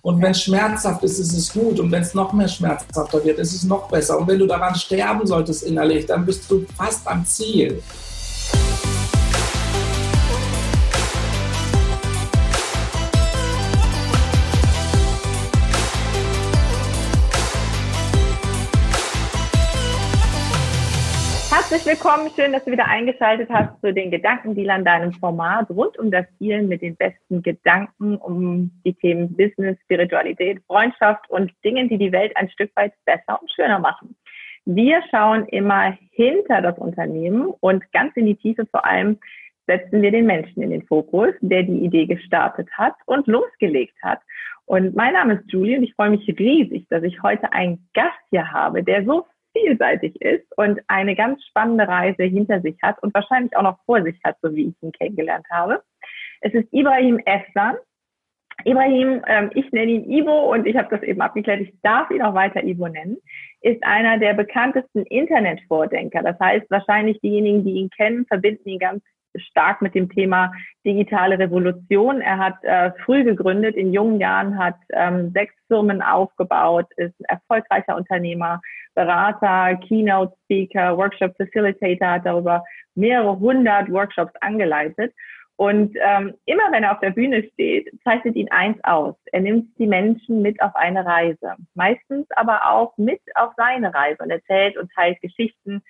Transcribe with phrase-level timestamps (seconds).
[0.00, 1.80] Und wenn es schmerzhaft ist, ist es gut.
[1.80, 4.18] Und wenn es noch mehr schmerzhafter wird, ist es noch besser.
[4.18, 7.82] Und wenn du daran sterben solltest innerlich, dann bist du fast am Ziel.
[21.78, 26.10] Herzlich willkommen, schön, dass du wieder eingeschaltet hast zu den Gedankendealern, deinem Format rund um
[26.10, 31.96] das Zielen mit den besten Gedanken um die Themen Business, Spiritualität, Freundschaft und Dingen, die
[31.96, 34.16] die Welt ein Stück weit besser und schöner machen.
[34.64, 39.20] Wir schauen immer hinter das Unternehmen und ganz in die Tiefe vor allem
[39.68, 44.18] setzen wir den Menschen in den Fokus, der die Idee gestartet hat und losgelegt hat.
[44.66, 48.18] Und mein Name ist Julie und ich freue mich riesig, dass ich heute einen Gast
[48.30, 49.26] hier habe, der so
[49.60, 54.02] vielseitig ist und eine ganz spannende Reise hinter sich hat und wahrscheinlich auch noch vor
[54.02, 55.82] sich hat, so wie ich ihn kennengelernt habe.
[56.40, 57.76] Es ist Ibrahim Efsan.
[58.64, 62.22] Ibrahim, ähm, ich nenne ihn Ivo und ich habe das eben abgeklärt, ich darf ihn
[62.22, 63.16] auch weiter Ivo nennen,
[63.60, 66.22] ist einer der bekanntesten Internetvordenker.
[66.22, 69.04] Das heißt, wahrscheinlich diejenigen, die ihn kennen, verbinden ihn ganz
[69.36, 70.52] stark mit dem Thema
[70.84, 72.20] digitale Revolution.
[72.20, 77.36] Er hat äh, früh gegründet, in jungen Jahren hat ähm, sechs Firmen aufgebaut, ist ein
[77.36, 78.60] erfolgreicher Unternehmer,
[78.94, 85.12] Berater, Keynote Speaker, Workshop Facilitator, hat darüber mehrere hundert Workshops angeleitet.
[85.56, 89.16] Und ähm, immer wenn er auf der Bühne steht, zeichnet ihn eins aus.
[89.32, 91.56] Er nimmt die Menschen mit auf eine Reise.
[91.74, 95.82] Meistens aber auch mit auf seine Reise und erzählt und teilt Geschichten,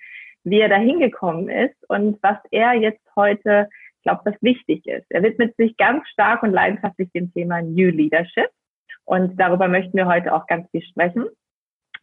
[0.49, 3.69] wie er da hingekommen ist und was er jetzt heute
[4.03, 5.05] glaubt, was wichtig ist.
[5.09, 8.49] Er widmet sich ganz stark und leidenschaftlich dem Thema New Leadership.
[9.05, 11.25] Und darüber möchten wir heute auch ganz viel sprechen.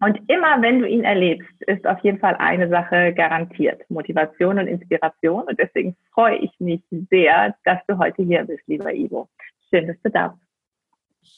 [0.00, 3.82] Und immer wenn du ihn erlebst, ist auf jeden Fall eine Sache garantiert.
[3.88, 5.44] Motivation und Inspiration.
[5.44, 9.28] Und deswegen freue ich mich sehr, dass du heute hier bist, lieber Ivo.
[9.70, 10.36] Schön, dass du da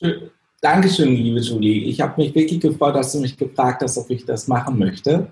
[0.01, 0.33] bist.
[0.61, 1.85] Dankeschön, liebe Julie.
[1.85, 5.31] Ich habe mich wirklich gefreut, dass du mich gefragt hast, ob ich das machen möchte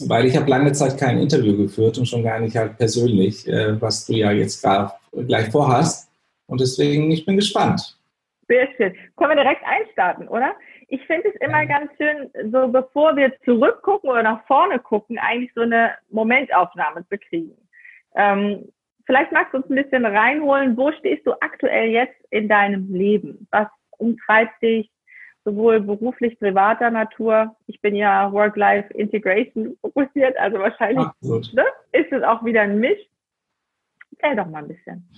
[0.00, 3.80] weil ich habe lange Zeit kein Interview geführt und schon gar nicht halt persönlich, äh,
[3.80, 4.92] was du ja jetzt gerade
[5.26, 6.10] gleich vorhast.
[6.46, 7.98] Und deswegen, ich bin gespannt.
[8.48, 8.94] Sehr schön.
[9.16, 10.54] Können wir direkt einstarten, oder?
[10.88, 15.52] Ich finde es immer ganz schön, so bevor wir zurückgucken oder nach vorne gucken, eigentlich
[15.54, 17.56] so eine Momentaufnahme zu kriegen.
[18.14, 18.68] Ähm,
[19.06, 23.46] vielleicht magst du uns ein bisschen reinholen, wo stehst du aktuell jetzt in deinem Leben?
[23.50, 24.90] Was umtreibt dich?
[25.44, 27.54] Sowohl beruflich, privater Natur.
[27.66, 33.00] Ich bin ja Work-Life-Integration fokussiert, also wahrscheinlich ne, ist es auch wieder ein Misch.
[34.18, 35.08] Erzähl doch mal ein bisschen.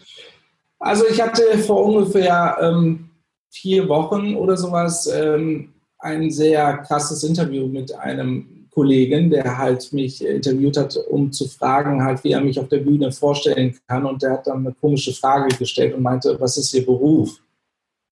[0.79, 3.11] Also ich hatte vor ungefähr ähm,
[3.51, 10.25] vier Wochen oder sowas ähm, ein sehr krasses Interview mit einem Kollegen, der halt mich
[10.25, 14.05] interviewt hat, um zu fragen, halt, wie er mich auf der Bühne vorstellen kann.
[14.05, 17.39] Und der hat dann eine komische Frage gestellt und meinte, was ist Ihr Beruf?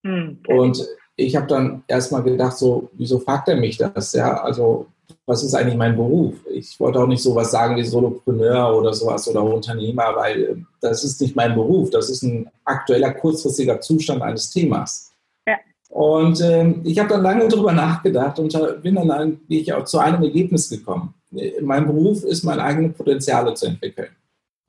[0.05, 0.39] Hm.
[0.47, 0.87] Und
[1.17, 4.13] ich habe dann erstmal gedacht, so, wieso fragt er mich das?
[4.13, 4.87] Ja, also,
[5.27, 6.35] was ist eigentlich mein Beruf?
[6.51, 11.21] Ich wollte auch nicht sowas sagen wie Solopreneur oder sowas oder Unternehmer, weil das ist
[11.21, 11.91] nicht mein Beruf.
[11.91, 15.13] Das ist ein aktueller, kurzfristiger Zustand eines Themas.
[15.47, 15.57] Ja.
[15.91, 20.23] Und äh, ich habe dann lange darüber nachgedacht und bin dann eigentlich auch zu einem
[20.23, 21.15] Ergebnis gekommen.
[21.61, 24.09] Mein Beruf ist, meine eigenen Potenziale zu entwickeln.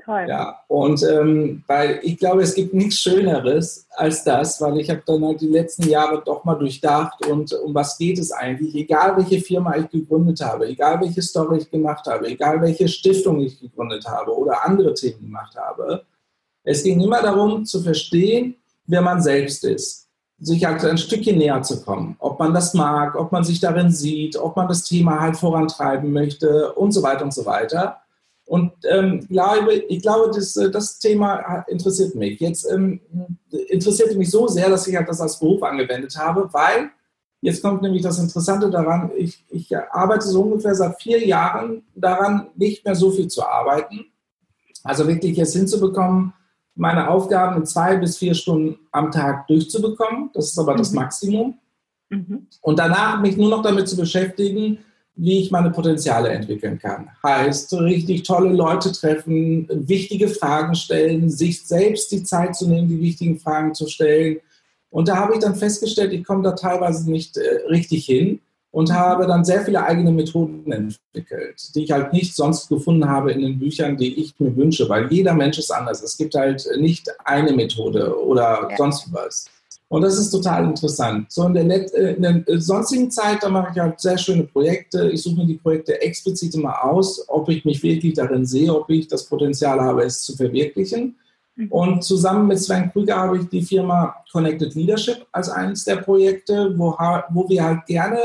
[0.05, 0.25] Toll.
[0.27, 5.01] Ja, und ähm, weil ich glaube, es gibt nichts Schöneres als das, weil ich habe
[5.05, 9.15] dann halt die letzten Jahre doch mal durchdacht und um was geht es eigentlich, egal
[9.15, 13.59] welche Firma ich gegründet habe, egal welche Story ich gemacht habe, egal welche Stiftung ich
[13.61, 16.03] gegründet habe oder andere Themen gemacht habe.
[16.65, 20.09] Es ging immer darum zu verstehen, wer man selbst ist,
[20.39, 23.89] sich halt ein Stückchen näher zu kommen, ob man das mag, ob man sich darin
[23.89, 28.02] sieht, ob man das Thema halt vorantreiben möchte und so weiter und so weiter.
[28.45, 32.39] Und ähm, glaube, ich glaube, das, äh, das Thema interessiert mich.
[32.39, 32.99] Jetzt ähm,
[33.69, 36.91] interessiert mich so sehr, dass ich halt das als Beruf angewendet habe, weil
[37.41, 42.47] jetzt kommt nämlich das Interessante daran, ich, ich arbeite so ungefähr seit vier Jahren daran,
[42.55, 44.05] nicht mehr so viel zu arbeiten.
[44.83, 46.33] Also wirklich jetzt hinzubekommen,
[46.75, 50.31] meine Aufgaben in zwei bis vier Stunden am Tag durchzubekommen.
[50.33, 50.77] Das ist aber mhm.
[50.77, 51.59] das Maximum.
[52.09, 52.47] Mhm.
[52.61, 54.79] Und danach mich nur noch damit zu beschäftigen,
[55.15, 57.09] wie ich meine Potenziale entwickeln kann.
[57.23, 62.99] Heißt, richtig tolle Leute treffen, wichtige Fragen stellen, sich selbst die Zeit zu nehmen, die
[62.99, 64.37] wichtigen Fragen zu stellen.
[64.89, 68.39] Und da habe ich dann festgestellt, ich komme da teilweise nicht äh, richtig hin
[68.71, 73.31] und habe dann sehr viele eigene Methoden entwickelt, die ich halt nicht sonst gefunden habe
[73.31, 76.01] in den Büchern, die ich mir wünsche, weil jeder Mensch ist anders.
[76.01, 78.77] Es gibt halt nicht eine Methode oder ja.
[78.77, 79.45] sonst was.
[79.93, 81.31] Und das ist total interessant.
[81.31, 84.41] So in der, äh, in der äh, sonstigen Zeit, da mache ich halt sehr schöne
[84.41, 85.11] Projekte.
[85.11, 88.89] Ich suche mir die Projekte explizit immer aus, ob ich mich wirklich darin sehe, ob
[88.89, 91.15] ich das Potenzial habe, es zu verwirklichen.
[91.55, 91.67] Mhm.
[91.67, 96.73] Und zusammen mit Sven Krüger habe ich die Firma Connected Leadership als eines der Projekte,
[96.75, 96.97] wo,
[97.29, 98.17] wo wir halt gerne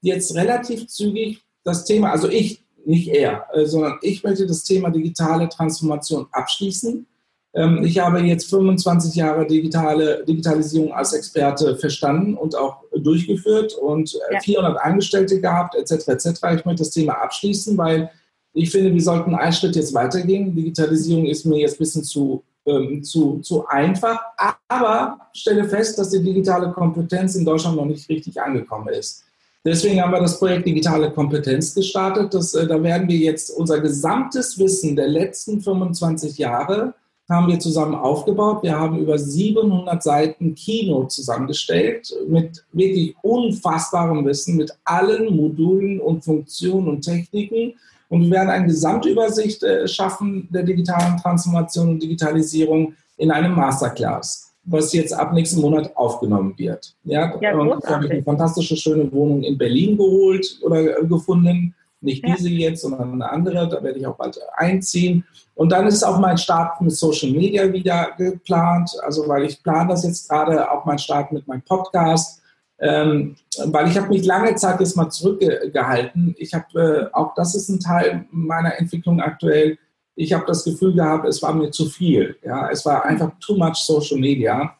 [0.00, 4.90] jetzt relativ zügig das Thema, also ich, nicht er, äh, sondern ich möchte das Thema
[4.90, 7.06] digitale Transformation abschließen.
[7.54, 14.14] Ähm, ich habe jetzt 25 Jahre digitale Digitalisierung als Experte verstanden und auch durchgeführt und
[14.30, 14.40] äh, ja.
[14.40, 16.08] 400 Angestellte gehabt, etc.
[16.08, 16.26] etc.
[16.56, 18.10] Ich möchte das Thema abschließen, weil
[18.54, 20.54] ich finde, wir sollten einen Schritt jetzt weitergehen.
[20.54, 24.20] Digitalisierung ist mir jetzt ein bisschen zu, ähm, zu, zu einfach,
[24.68, 29.24] aber stelle fest, dass die digitale Kompetenz in Deutschland noch nicht richtig angekommen ist.
[29.64, 32.34] Deswegen haben wir das Projekt Digitale Kompetenz gestartet.
[32.34, 36.94] Das, äh, da werden wir jetzt unser gesamtes Wissen der letzten 25 Jahre
[37.28, 38.62] haben wir zusammen aufgebaut.
[38.62, 46.24] Wir haben über 700 Seiten Kino zusammengestellt mit wirklich unfassbarem Wissen, mit allen Modulen und
[46.24, 47.74] Funktionen und Techniken.
[48.08, 54.52] Und wir werden eine Gesamtübersicht äh, schaffen der digitalen Transformation und Digitalisierung in einem Masterclass,
[54.64, 56.94] was jetzt ab nächsten Monat aufgenommen wird.
[57.04, 62.24] Ja, ja habe ich eine fantastische, schöne Wohnung in Berlin geholt oder äh, gefunden nicht
[62.26, 62.70] diese ja.
[62.70, 63.68] jetzt, sondern eine andere.
[63.68, 65.24] Da werde ich auch bald einziehen.
[65.54, 68.90] Und dann ist auch mein Start mit Social Media wieder geplant.
[69.02, 72.40] Also weil ich plane das jetzt gerade, auch mein Start mit meinem Podcast.
[72.78, 76.34] Ähm, weil ich habe mich lange Zeit jetzt mal zurückgehalten.
[76.38, 79.78] Ich habe, äh, auch das ist ein Teil meiner Entwicklung aktuell,
[80.14, 82.36] ich habe das Gefühl gehabt, es war mir zu viel.
[82.44, 84.74] Ja, es war einfach too much Social Media.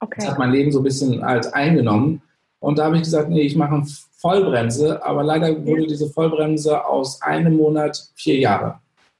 [0.00, 0.14] Okay.
[0.16, 2.21] Das hat mein Leben so ein bisschen halt eingenommen.
[2.62, 3.86] Und da habe ich gesagt, nee, ich mache ein
[4.18, 8.78] Vollbremse, aber leider wurde diese Vollbremse aus einem Monat vier Jahre.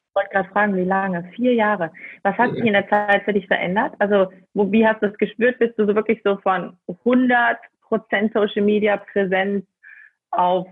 [0.09, 1.25] Ich wollte gerade fragen, wie lange?
[1.35, 1.91] Vier Jahre.
[2.23, 3.94] Was hat sich in der Zeit für dich verändert?
[3.99, 5.59] Also, wo, wie hast du es gespürt?
[5.59, 7.56] Bist du so wirklich so von 100%
[8.33, 9.65] Social Media Präsenz
[10.31, 10.69] auf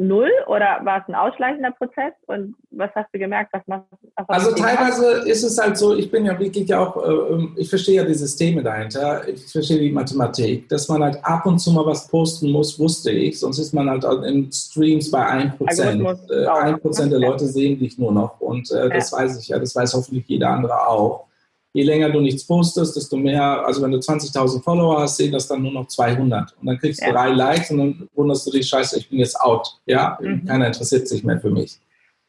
[0.00, 2.14] null oder war es ein ausschleichender Prozess?
[2.26, 3.52] Und was hast du gemerkt?
[3.52, 3.86] Was machst,
[4.16, 7.68] was also teilweise ist es halt so, ich bin ja wirklich auch, äh, ähm, ich
[7.68, 11.70] verstehe ja die Systeme dahinter, ich verstehe die Mathematik, dass man halt ab und zu
[11.72, 15.56] mal was posten muss, wusste ich, sonst ist man halt in Streams bei 1%.
[15.56, 16.02] Prozent.
[16.30, 19.76] Äh, 1% der Leute sehen dich nur noch und äh, das weiß ich ja, das
[19.76, 21.29] weiß hoffentlich jeder andere auch
[21.72, 25.46] je länger du nichts postest, desto mehr, also wenn du 20.000 Follower hast, sehen das
[25.46, 26.56] dann nur noch 200.
[26.60, 27.12] Und dann kriegst du ja.
[27.12, 29.78] drei Likes und dann wunderst du dich, scheiße, ich bin jetzt out.
[29.86, 30.44] Ja, mhm.
[30.44, 31.78] keiner interessiert sich mehr für mich.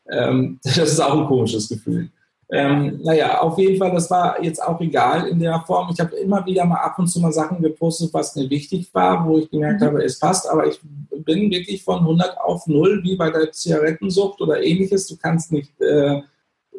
[0.10, 2.10] Ähm, das ist auch ein komisches Gefühl.
[2.54, 5.90] Ähm, naja, auf jeden Fall, das war jetzt auch egal in der Form.
[5.94, 9.26] Ich habe immer wieder mal ab und zu mal Sachen gepostet, was mir wichtig war,
[9.26, 9.86] wo ich gemerkt mhm.
[9.86, 10.78] habe, es passt, aber ich
[11.24, 15.08] bin wirklich von 100 auf 0, wie bei der Zigarettensucht oder ähnliches.
[15.08, 16.22] Du kannst nicht äh,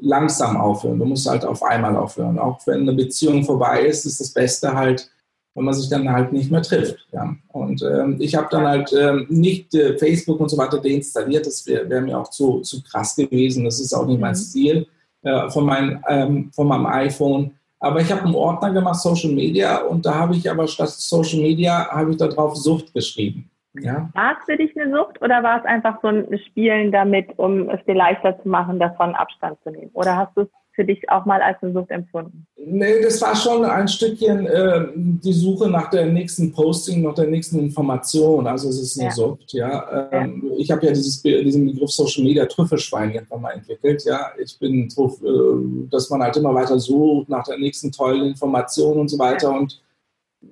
[0.02, 0.99] langsam aufhören.
[0.99, 2.38] Du musst halt auf einmal aufhören.
[2.38, 5.10] Auch wenn eine Beziehung vorbei ist, ist das Beste halt,
[5.54, 7.06] wenn man sich dann halt nicht mehr trifft.
[7.12, 7.34] Ja.
[7.49, 11.46] Und ähm, ich habe dann halt ähm, nicht äh, Facebook und so weiter deinstalliert.
[11.46, 13.64] Das wäre wär mir auch zu, zu krass gewesen.
[13.64, 14.37] Das ist auch nicht mein mhm.
[14.37, 14.87] Stil
[15.22, 17.52] äh, von, mein, ähm, von meinem iPhone.
[17.78, 21.40] Aber ich habe einen Ordner gemacht, Social Media, und da habe ich aber statt Social
[21.40, 23.50] Media, habe ich da drauf Sucht geschrieben.
[23.74, 24.10] Ja.
[24.14, 27.70] War es für dich eine Sucht oder war es einfach so ein Spielen damit, um
[27.70, 29.90] es dir leichter zu machen, davon Abstand zu nehmen?
[29.94, 32.46] Oder hast du es für dich auch mal als eine Sucht empfunden?
[32.56, 37.26] Nee, das war schon ein Stückchen äh, die Suche nach der nächsten Posting, nach der
[37.26, 38.46] nächsten Information.
[38.46, 39.14] Also es ist eine ja.
[39.14, 40.08] Sucht, ja.
[40.12, 40.56] Ähm, ja.
[40.58, 44.32] Ich habe ja dieses, diesen Begriff Social Media Trüffelschwein irgendwann mal entwickelt, ja.
[44.38, 49.08] Ich bin, äh, dass man halt immer weiter sucht nach der nächsten tollen Information und
[49.08, 49.80] so weiter und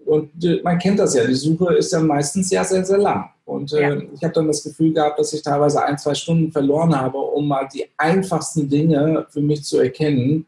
[0.07, 3.31] und äh, man kennt das ja, die Suche ist ja meistens sehr, sehr, sehr lang.
[3.45, 3.97] Und äh, ja.
[4.15, 7.49] ich habe dann das Gefühl gehabt, dass ich teilweise ein, zwei Stunden verloren habe, um
[7.49, 10.47] mal die einfachsten Dinge für mich zu erkennen.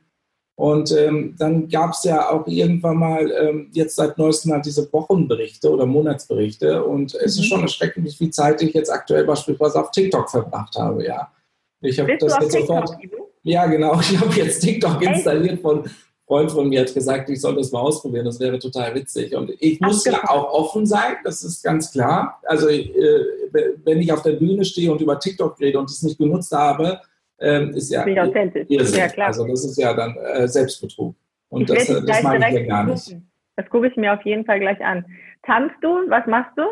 [0.54, 4.92] Und ähm, dann gab es ja auch irgendwann mal ähm, jetzt seit neuestem halt diese
[4.92, 6.84] Wochenberichte oder Monatsberichte.
[6.84, 7.42] Und es mhm.
[7.42, 11.30] ist schon erschreckend, wie viel Zeit ich jetzt aktuell beispielsweise auf TikTok verbracht habe, ja.
[11.80, 12.90] Ich habe das jetzt sofort.
[13.42, 13.98] Ja, genau.
[14.00, 15.84] Ich habe jetzt TikTok installiert von
[16.32, 19.34] Freund von mir hat gesagt, ich soll das mal ausprobieren, das wäre total witzig.
[19.34, 22.40] Und ich muss ja auch offen sein, das ist ganz klar.
[22.44, 22.86] Also äh,
[23.84, 27.02] wenn ich auf der Bühne stehe und über TikTok rede und es nicht genutzt habe,
[27.38, 29.26] äh, ist ja, ja klar.
[29.26, 31.14] Also das ist ja dann äh, Selbstbetrug.
[31.50, 33.14] Und ich das, äh, das mag ich ja gar nicht.
[33.56, 35.04] Das gucke ich mir auf jeden Fall gleich an.
[35.42, 35.88] Tanzt du?
[36.08, 36.62] Was machst du?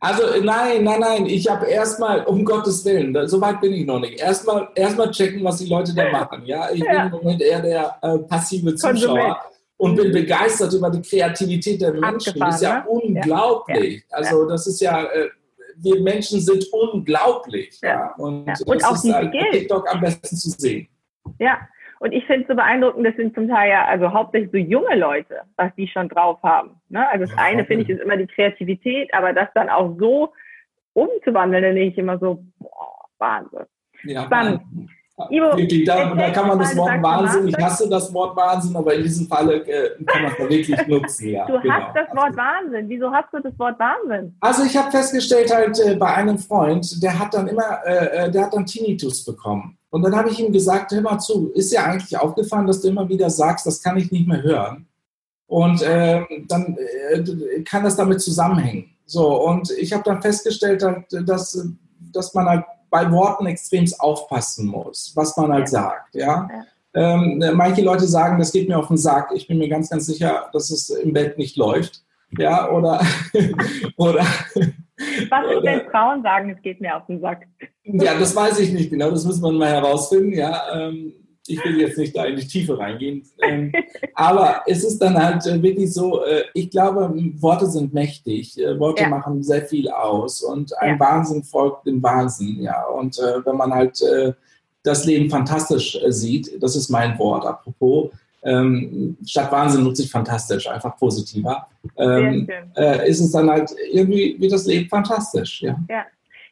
[0.00, 1.26] Also nein, nein, nein.
[1.26, 4.20] Ich habe erstmal, um Gottes Willen, so weit bin ich noch nicht.
[4.20, 6.42] Erstmal erstmal checken, was die Leute da machen.
[6.44, 7.04] Ja, ich ja.
[7.04, 9.40] bin im Moment eher der äh, passive Zuschauer
[9.76, 12.38] und bin begeistert über die Kreativität der Menschen.
[12.38, 12.84] Das ist ja ne?
[12.86, 14.04] unglaublich.
[14.10, 14.16] Ja.
[14.18, 15.28] Also das ist ja, äh,
[15.76, 17.78] wir Menschen sind unglaublich.
[17.82, 18.14] Ja.
[18.18, 20.88] Und, und das auch ist halt TikTok am besten zu sehen.
[21.38, 21.58] Ja,
[22.00, 24.96] und ich finde es so beeindruckend, das sind zum Teil ja, also hauptsächlich so junge
[24.96, 26.80] Leute, was die schon drauf haben.
[26.88, 27.08] Ne?
[27.08, 30.32] Also das eine finde ich ist immer die Kreativität, aber das dann auch so
[30.92, 33.66] umzuwandeln, dann denke ich immer so, boah, Wahnsinn.
[34.04, 34.60] Ja, Spannend.
[35.30, 38.94] Ivo, wirklich, da, da, kann man das Wort Wahnsinn, ich hasse das Wort Wahnsinn, aber
[38.94, 41.28] in diesem Falle äh, kann man es da wirklich nutzen.
[41.28, 41.74] Ja, du genau.
[41.74, 42.88] hast das Wort Wahnsinn.
[42.88, 44.36] Wieso hast du das Wort Wahnsinn?
[44.40, 48.30] Also ich habe festgestellt halt äh, bei einem Freund, der hat dann immer, äh, äh
[48.30, 49.78] der hat dann Tinnitus bekommen.
[49.94, 52.88] Und dann habe ich ihm gesagt, hör mal zu, ist ja eigentlich aufgefallen, dass du
[52.88, 54.88] immer wieder sagst, das kann ich nicht mehr hören.
[55.46, 56.76] Und äh, dann
[57.12, 58.90] äh, kann das damit zusammenhängen.
[59.06, 61.68] So, und ich habe dann festgestellt, dass,
[62.12, 66.16] dass man halt bei Worten extrem aufpassen muss, was man halt sagt.
[66.16, 66.48] Ja?
[66.92, 69.30] Ähm, manche Leute sagen, das geht mir auf den Sack.
[69.32, 72.02] Ich bin mir ganz, ganz sicher, dass es im Bett nicht läuft.
[72.36, 73.00] Ja, oder,
[73.96, 74.26] oder
[75.30, 77.46] was ist, wenn Frauen sagen, es geht mir auf den Sack?
[77.84, 79.10] Ja, das weiß ich nicht genau.
[79.10, 80.32] Das muss man mal herausfinden.
[80.32, 81.12] Ja, ähm,
[81.46, 83.22] ich will jetzt nicht da in die Tiefe reingehen.
[83.42, 83.72] Ähm,
[84.14, 88.58] aber es ist dann halt äh, wirklich so, äh, ich glaube, Worte sind mächtig.
[88.58, 89.08] Äh, Worte ja.
[89.08, 91.00] machen sehr viel aus und ein ja.
[91.00, 92.62] Wahnsinn folgt dem Wahnsinn.
[92.62, 94.02] Ja, und wenn man halt
[94.82, 98.10] das Leben fantastisch sieht, das ist mein Wort, apropos,
[98.44, 104.36] ähm, statt Wahnsinn nutze ich fantastisch, einfach positiver, ähm, äh, ist es dann halt irgendwie
[104.38, 105.62] wie das Leben fantastisch.
[105.62, 105.76] Ja.
[105.88, 106.04] ja.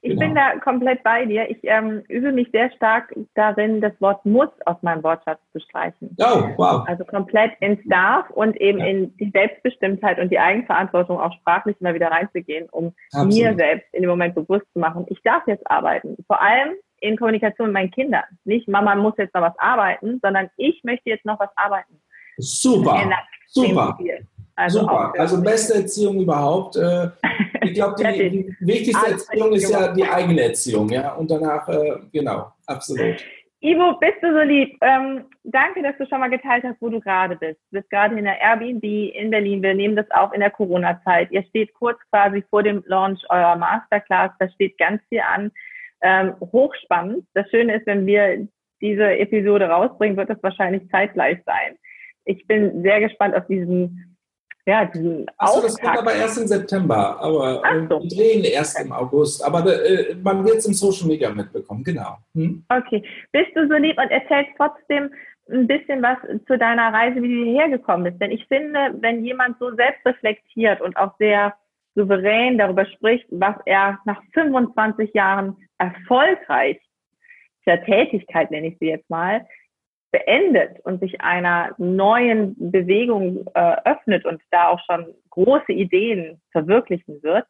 [0.05, 0.21] Ich genau.
[0.21, 1.49] bin da komplett bei dir.
[1.49, 6.17] Ich ähm, übe mich sehr stark darin, das Wort muss aus meinem Wortschatz zu streichen.
[6.19, 6.83] Oh, wow.
[6.89, 8.87] Also komplett ins Darf und eben ja.
[8.87, 13.33] in die Selbstbestimmtheit und die Eigenverantwortung auch sprachlich immer wieder reinzugehen, um Absolut.
[13.33, 16.17] mir selbst in dem Moment bewusst zu machen, ich darf jetzt arbeiten.
[16.27, 16.73] Vor allem
[17.03, 18.25] in Kommunikation mit meinen Kindern.
[18.45, 22.01] Nicht Mama muss jetzt noch was arbeiten, sondern ich möchte jetzt noch was arbeiten.
[22.39, 23.11] Super.
[23.49, 23.99] Super.
[24.55, 25.13] Also, Super.
[25.19, 26.77] also beste Erziehung überhaupt.
[26.77, 27.09] Äh,
[27.63, 31.15] ich glaube, die, die, wichtigste Erziehung ist ja die eigene Erziehung, ja.
[31.15, 33.25] Und danach, äh, genau, absolut.
[33.61, 34.77] Ivo, bist du so lieb?
[34.81, 37.61] Ähm, danke, dass du schon mal geteilt hast, wo du gerade bist.
[37.71, 39.63] Du bist gerade in der Airbnb in Berlin.
[39.63, 41.31] Wir nehmen das auf in der Corona-Zeit.
[41.31, 44.33] Ihr steht kurz quasi vor dem Launch eurer Masterclass.
[44.41, 45.53] Da steht ganz viel an.
[46.03, 47.27] Ähm, hochspannend.
[47.35, 48.49] Das Schöne ist, wenn wir
[48.81, 51.77] diese Episode rausbringen, wird das wahrscheinlich zeitgleich sein.
[52.25, 54.13] Ich bin sehr gespannt auf diesen
[54.65, 58.01] ja, diesen Achso, das kommt aber erst im September, aber äh, so.
[58.01, 59.45] wir drehen erst im August.
[59.45, 62.19] Aber äh, man wird es im Social Media mitbekommen, genau.
[62.35, 62.65] Hm?
[62.69, 63.03] Okay.
[63.33, 65.11] Bist du so lieb und erzählst trotzdem
[65.51, 68.21] ein bisschen was zu deiner Reise, wie du hierher gekommen bist?
[68.21, 71.55] Denn ich finde, wenn jemand so selbst reflektiert und auch sehr
[71.97, 76.81] souverän darüber spricht, was er nach 25 Jahren erfolgreich
[77.67, 79.47] der Tätigkeit, nenne ich sie jetzt mal,
[80.13, 87.23] beendet und sich einer neuen Bewegung äh, öffnet und da auch schon große Ideen verwirklichen
[87.23, 87.47] wird,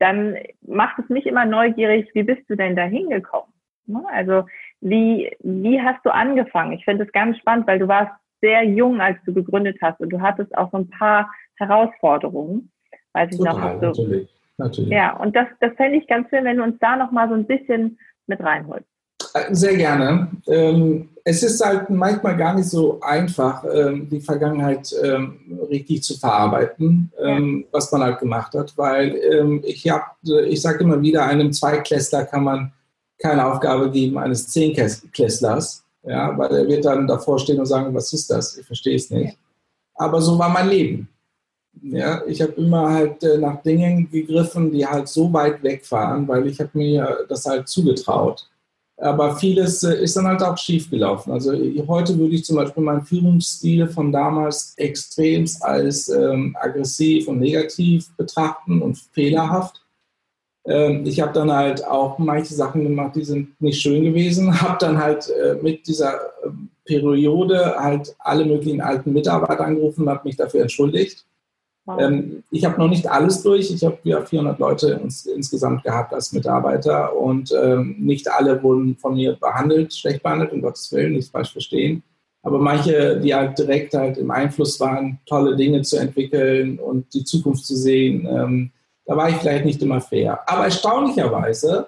[0.00, 3.52] dann macht es mich immer neugierig, wie bist du denn da hingekommen?
[3.86, 4.02] Ne?
[4.10, 4.46] Also
[4.80, 6.72] wie, wie hast du angefangen?
[6.72, 10.10] Ich finde es ganz spannend, weil du warst sehr jung, als du gegründet hast und
[10.10, 12.72] du hattest auch so ein paar Herausforderungen.
[13.12, 13.80] Weiß ich Total, noch.
[13.80, 14.90] Du, natürlich, natürlich.
[14.90, 17.34] Ja, und das, das fände ich ganz schön, wenn du uns da noch mal so
[17.34, 18.86] ein bisschen mit reinholst.
[19.50, 20.28] Sehr gerne.
[20.46, 26.18] Ähm, es ist halt manchmal gar nicht so einfach, ähm, die Vergangenheit ähm, richtig zu
[26.18, 27.10] verarbeiten,
[27.72, 30.04] was man halt gemacht hat, weil ich habe,
[30.46, 32.72] ich sage immer wieder, einem Zweiklässler kann man
[33.18, 38.12] keine Aufgabe geben eines Zehnklässlers, ja, weil er wird dann davor stehen und sagen, was
[38.12, 38.58] ist das?
[38.58, 39.38] Ich verstehe es nicht.
[39.94, 41.08] Aber so war mein Leben.
[41.82, 46.26] Ja, ich habe immer halt äh, nach Dingen gegriffen, die halt so weit weg waren,
[46.26, 48.48] weil ich habe mir das halt zugetraut.
[48.96, 51.32] Aber vieles äh, ist dann halt auch schief gelaufen.
[51.32, 51.52] Also
[51.88, 58.14] heute würde ich zum Beispiel meinen Führungsstil von damals extrem als ähm, aggressiv und negativ
[58.16, 59.84] betrachten und fehlerhaft.
[60.66, 64.60] Ähm, ich habe dann halt auch manche Sachen gemacht, die sind nicht schön gewesen.
[64.60, 66.50] Habe dann halt äh, mit dieser äh,
[66.84, 71.26] Periode halt alle möglichen alten Mitarbeiter angerufen und habe mich dafür entschuldigt.
[71.98, 73.70] Ähm, ich habe noch nicht alles durch.
[73.70, 78.96] Ich habe ja 400 Leute ins, insgesamt gehabt als Mitarbeiter und ähm, nicht alle wurden
[78.96, 82.02] von mir behandelt, schlecht behandelt, um Gottes Willen, nicht falsch verstehen.
[82.42, 87.24] Aber manche, die halt direkt halt im Einfluss waren, tolle Dinge zu entwickeln und die
[87.24, 88.70] Zukunft zu sehen, ähm,
[89.06, 90.40] da war ich vielleicht nicht immer fair.
[90.46, 91.86] Aber erstaunlicherweise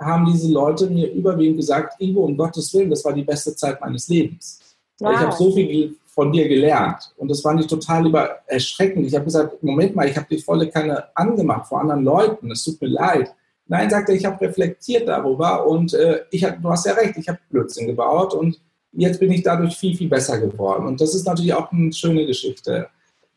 [0.00, 3.80] haben diese Leute mir überwiegend gesagt, Ingo, um Gottes Willen, das war die beste Zeit
[3.80, 4.60] meines Lebens.
[5.00, 5.12] Wow.
[5.12, 7.14] Ich habe so viel von dir gelernt.
[7.16, 9.06] Und das fand ich total über erschreckend.
[9.06, 12.50] Ich habe gesagt, Moment mal, ich habe die volle Kanne angemacht vor anderen Leuten.
[12.50, 13.32] Es tut mir leid.
[13.68, 17.16] Nein, sagte er, ich habe reflektiert darüber und äh, ich hab, du hast ja recht,
[17.18, 18.60] ich habe Blödsinn gebaut und
[18.90, 20.88] jetzt bin ich dadurch viel, viel besser geworden.
[20.88, 22.88] Und das ist natürlich auch eine schöne Geschichte.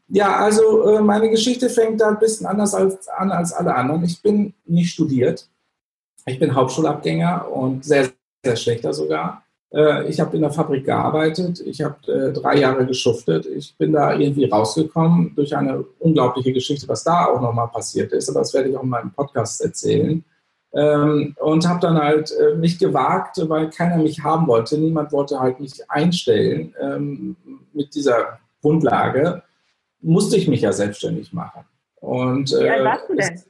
[0.08, 4.04] Ja, also äh, meine Geschichte fängt da ein bisschen anders als, an als alle anderen.
[4.06, 5.48] Ich bin nicht studiert.
[6.26, 8.10] Ich bin Hauptschulabgänger und sehr,
[8.44, 9.44] sehr schlechter sogar.
[9.74, 13.46] Äh, ich habe in der Fabrik gearbeitet, ich habe äh, drei Jahre geschuftet.
[13.46, 18.30] Ich bin da irgendwie rausgekommen durch eine unglaubliche Geschichte, was da auch nochmal passiert ist.
[18.30, 20.24] Aber das werde ich auch in meinem Podcast erzählen.
[20.74, 24.78] Ähm, und habe dann halt äh, mich gewagt, weil keiner mich haben wollte.
[24.78, 27.36] Niemand wollte halt mich einstellen ähm,
[27.74, 29.44] mit dieser Grundlage.
[30.02, 31.66] Musste ich mich ja selbstständig machen.
[31.96, 33.42] Und, Wie alt warst du denn?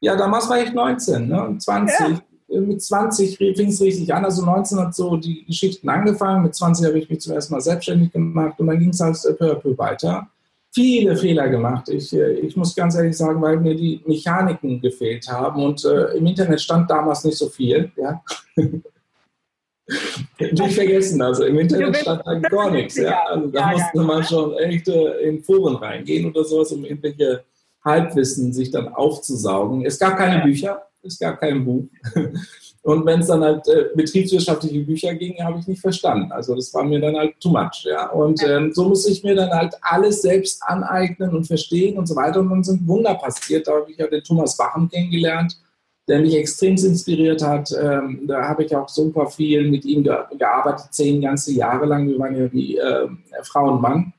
[0.00, 1.56] Ja, damals war ich 19, ne?
[1.58, 1.98] 20.
[1.98, 2.20] Ja.
[2.48, 4.24] Äh, mit 20 fing es richtig an.
[4.24, 6.42] Also 19 hat so die Geschichten angefangen.
[6.42, 9.16] Mit 20 habe ich mich zum ersten Mal selbstständig gemacht und dann ging es halt
[9.38, 10.28] peu à peu weiter.
[10.70, 11.88] Viele Fehler gemacht.
[11.88, 16.16] Ich, äh, ich muss ganz ehrlich sagen, weil mir die Mechaniken gefehlt haben und äh,
[16.16, 17.90] im Internet stand damals nicht so viel.
[17.96, 18.22] Ja.
[20.38, 22.96] Nicht vergessen, also im Internet stand dann gar nichts.
[22.96, 23.22] Ja?
[23.26, 27.42] Also da musste man schon echt äh, in Foren reingehen oder sowas, um irgendwelche
[27.82, 29.86] Halbwissen sich dann aufzusaugen.
[29.86, 31.84] Es gab keine Bücher, es gab kein Buch.
[32.82, 36.32] Und wenn es dann halt äh, betriebswirtschaftliche Bücher ging, habe ich nicht verstanden.
[36.32, 37.84] Also das war mir dann halt too much.
[37.84, 38.08] Ja?
[38.10, 42.16] Und ähm, so muss ich mir dann halt alles selbst aneignen und verstehen und so
[42.16, 42.40] weiter.
[42.40, 43.66] Und dann sind Wunder passiert.
[43.66, 45.60] Da habe ich ja den Thomas Bachem kennengelernt,
[46.08, 47.70] der mich extrem inspiriert hat.
[47.78, 52.08] Ähm, da habe ich auch super viel mit ihm gearbeitet, zehn ganze Jahre lang.
[52.08, 53.08] Wir waren ja wie äh,
[53.42, 54.14] Frau und Mann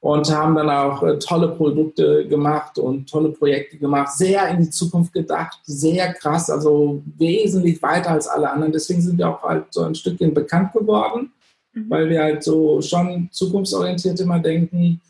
[0.00, 4.70] und haben dann auch äh, tolle Produkte gemacht und tolle Projekte gemacht, sehr in die
[4.70, 8.72] Zukunft gedacht, sehr krass, also wesentlich weiter als alle anderen.
[8.72, 11.32] Deswegen sind wir auch halt so ein Stückchen bekannt geworden,
[11.72, 11.90] mhm.
[11.90, 15.00] weil wir halt so schon zukunftsorientiert immer denken.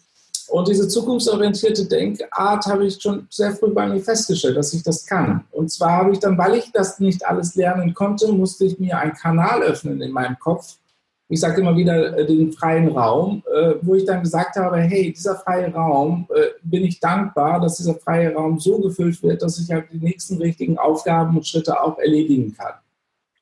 [0.48, 5.04] Und diese zukunftsorientierte Denkart habe ich schon sehr früh bei mir festgestellt, dass ich das
[5.04, 5.44] kann.
[5.50, 8.96] Und zwar habe ich dann, weil ich das nicht alles lernen konnte, musste ich mir
[8.98, 10.76] einen Kanal öffnen in meinem Kopf,
[11.28, 15.12] ich sage immer wieder äh, den freien Raum, äh, wo ich dann gesagt habe, hey,
[15.12, 19.58] dieser freie Raum, äh, bin ich dankbar, dass dieser freie Raum so gefüllt wird, dass
[19.58, 22.74] ich halt die nächsten richtigen Aufgaben und Schritte auch erledigen kann.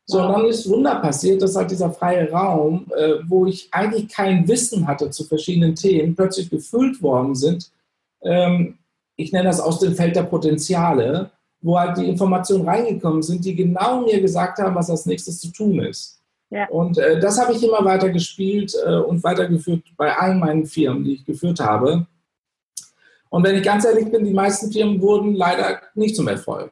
[0.06, 2.92] So, und dann ist Wunder passiert, dass halt dieser freie Raum,
[3.26, 7.70] wo ich eigentlich kein Wissen hatte zu verschiedenen Themen, plötzlich gefüllt worden sind.
[8.20, 8.76] Ähm,
[9.16, 11.30] ich nenne das aus dem Feld der Potenziale,
[11.62, 15.50] wo halt die Informationen reingekommen sind, die genau mir gesagt haben, was als nächstes zu
[15.50, 16.20] tun ist.
[16.54, 16.68] Ja.
[16.68, 21.02] Und äh, das habe ich immer weiter gespielt äh, und weitergeführt bei allen meinen Firmen,
[21.02, 22.06] die ich geführt habe.
[23.28, 26.70] Und wenn ich ganz ehrlich bin, die meisten Firmen wurden leider nicht zum Erfolg.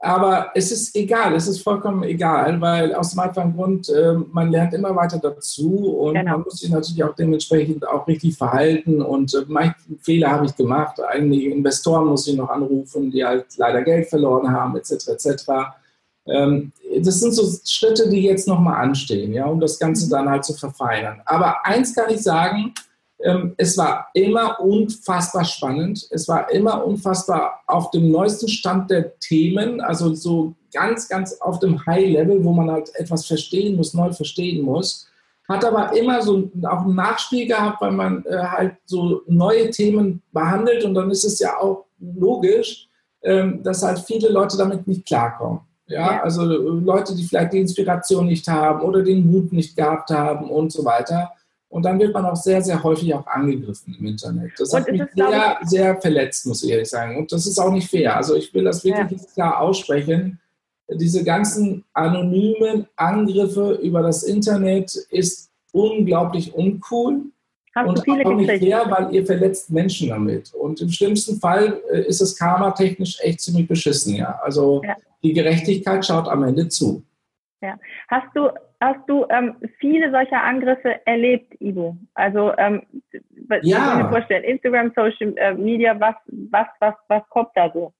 [0.00, 4.50] Aber es ist egal, es ist vollkommen egal, weil aus dem einfachen Grund, äh, man
[4.50, 6.32] lernt immer weiter dazu und genau.
[6.32, 9.00] man muss sich natürlich auch dementsprechend auch richtig verhalten.
[9.00, 11.00] Und äh, manche Fehler habe ich gemacht.
[11.00, 15.08] Einige Investoren muss ich noch anrufen, die halt leider Geld verloren haben, etc.
[15.08, 15.50] etc.
[16.28, 20.44] Ähm, das sind so Schritte, die jetzt nochmal anstehen, ja, um das Ganze dann halt
[20.44, 21.20] zu verfeinern.
[21.24, 22.74] Aber eins kann ich sagen,
[23.20, 26.06] ähm, es war immer unfassbar spannend.
[26.10, 31.58] Es war immer unfassbar auf dem neuesten Stand der Themen, also so ganz, ganz auf
[31.58, 35.08] dem High-Level, wo man halt etwas verstehen muss, neu verstehen muss.
[35.48, 40.22] Hat aber immer so auch ein Nachspiel gehabt, weil man äh, halt so neue Themen
[40.32, 42.88] behandelt und dann ist es ja auch logisch,
[43.22, 45.60] ähm, dass halt viele Leute damit nicht klarkommen.
[45.88, 50.10] Ja, also äh, Leute, die vielleicht die Inspiration nicht haben oder den Mut nicht gehabt
[50.10, 51.32] haben und so weiter.
[51.70, 54.52] Und dann wird man auch sehr, sehr häufig auch angegriffen im Internet.
[54.58, 57.18] Das und hat mich sehr, sehr verletzt, muss ich ehrlich sagen.
[57.18, 58.16] Und das ist auch nicht fair.
[58.16, 59.26] Also ich will das wirklich ja.
[59.34, 60.40] klar aussprechen.
[60.90, 67.24] Diese ganzen anonymen Angriffe über das Internet ist unglaublich uncool.
[67.74, 70.54] Hast und auch nicht fair, weil ihr verletzt Menschen damit.
[70.54, 74.40] Und im schlimmsten Fall äh, ist es karmatechnisch echt ziemlich beschissen, ja.
[74.42, 77.04] Also ja die Gerechtigkeit schaut am Ende zu.
[77.60, 77.78] Ja.
[78.08, 78.50] Hast du,
[78.80, 81.96] hast du ähm, viele solcher Angriffe erlebt, Ivo?
[82.14, 82.82] Also, ähm,
[83.62, 83.98] ja.
[83.98, 86.14] ich mir vorstellen, Instagram, Social äh, Media, was,
[86.50, 87.92] was, was, was kommt da so?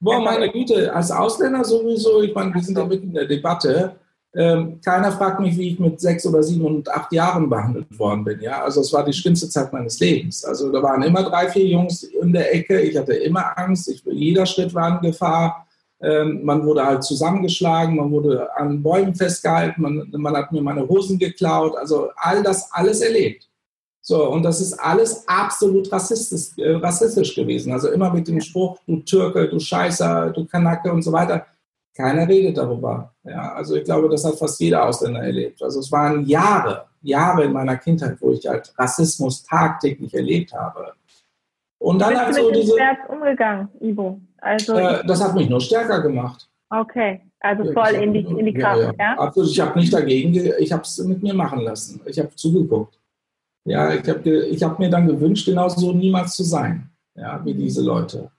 [0.00, 3.96] Boah, meine Güte, als Ausländer sowieso, ich meine, wir sind ja mitten in der Debatte.
[4.34, 8.24] Ähm, keiner fragt mich, wie ich mit sechs oder sieben und acht Jahren behandelt worden
[8.24, 8.40] bin.
[8.40, 10.42] Ja, also es war die schlimmste Zeit meines Lebens.
[10.44, 12.80] Also da waren immer drei, vier Jungs in der Ecke.
[12.80, 13.88] Ich hatte immer Angst.
[13.90, 15.68] Ich, jeder Schritt war in Gefahr.
[16.02, 20.86] Ähm, man wurde halt zusammengeschlagen, man wurde an Bäumen festgehalten, man, man hat mir meine
[20.88, 23.48] Hosen geklaut, also all das alles erlebt.
[24.04, 27.72] So, und das ist alles absolut rassistisch, äh, rassistisch gewesen.
[27.72, 31.46] Also immer mit dem Spruch, du Türke, du Scheißer, du Kanake und so weiter.
[31.96, 33.14] Keiner redet darüber.
[33.22, 35.62] Ja, also ich glaube, das hat fast jeder Ausländer erlebt.
[35.62, 40.94] Also es waren Jahre, Jahre in meiner Kindheit, wo ich halt Rassismus tagtäglich erlebt habe.
[41.78, 42.74] Und dann halt so diese.
[43.08, 44.20] Umgegangen, Ivo?
[44.42, 46.48] Also äh, das hat mich nur stärker gemacht.
[46.68, 48.92] Okay, also voll in die, in die Kraft, ja?
[48.98, 49.18] ja?
[49.18, 52.00] Absolut, ich habe nicht dagegen, ich habe es mit mir machen lassen.
[52.06, 52.98] Ich habe zugeguckt.
[53.64, 57.82] Ja, ich habe ich hab mir dann gewünscht, genauso niemals zu sein, ja, wie diese
[57.82, 58.30] Leute.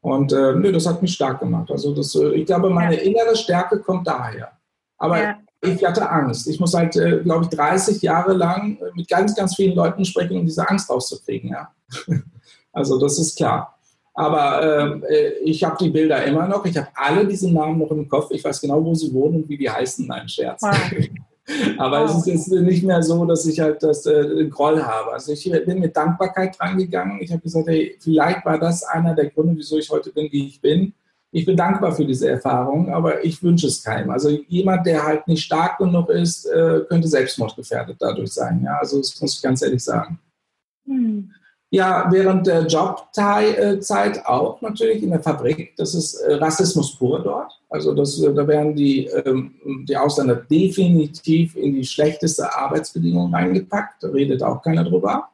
[0.00, 1.70] Und äh, nö, das hat mich stark gemacht.
[1.72, 3.02] Also das, äh, ich glaube, meine ja.
[3.02, 4.52] innere Stärke kommt daher.
[4.96, 5.38] Aber ja.
[5.60, 6.46] ich hatte Angst.
[6.46, 10.38] Ich muss halt, äh, glaube ich, 30 Jahre lang mit ganz, ganz vielen Leuten sprechen,
[10.38, 11.50] um diese Angst rauszukriegen.
[11.50, 11.72] Ja?
[12.72, 13.77] also das ist klar.
[14.18, 16.64] Aber äh, ich habe die Bilder immer noch.
[16.64, 18.32] Ich habe alle diese Namen noch im Kopf.
[18.32, 20.08] Ich weiß genau, wo sie wohnen und wie die heißen.
[20.08, 20.60] Nein, Scherz.
[20.60, 20.74] Wow.
[21.78, 22.10] Aber wow.
[22.10, 25.12] es ist jetzt nicht mehr so, dass ich halt das äh, Groll habe.
[25.12, 27.20] Also ich bin mit Dankbarkeit drangegangen.
[27.20, 30.48] Ich habe gesagt, hey, vielleicht war das einer der Gründe, wieso ich heute bin, wie
[30.48, 30.94] ich bin.
[31.30, 34.10] Ich bin dankbar für diese Erfahrung, aber ich wünsche es keinem.
[34.10, 38.62] Also jemand, der halt nicht stark genug ist, äh, könnte selbstmordgefährdet dadurch sein.
[38.64, 40.18] Ja, also das muss ich ganz ehrlich sagen.
[40.86, 41.30] Hm.
[41.70, 45.74] Ja, während der Jobzeit auch natürlich in der Fabrik.
[45.76, 47.52] Das ist äh, Rassismus pur dort.
[47.68, 49.54] Also das, äh, da werden die, ähm,
[49.86, 54.02] die Ausländer definitiv in die schlechteste Arbeitsbedingungen reingepackt.
[54.02, 55.28] Da redet auch keiner drüber.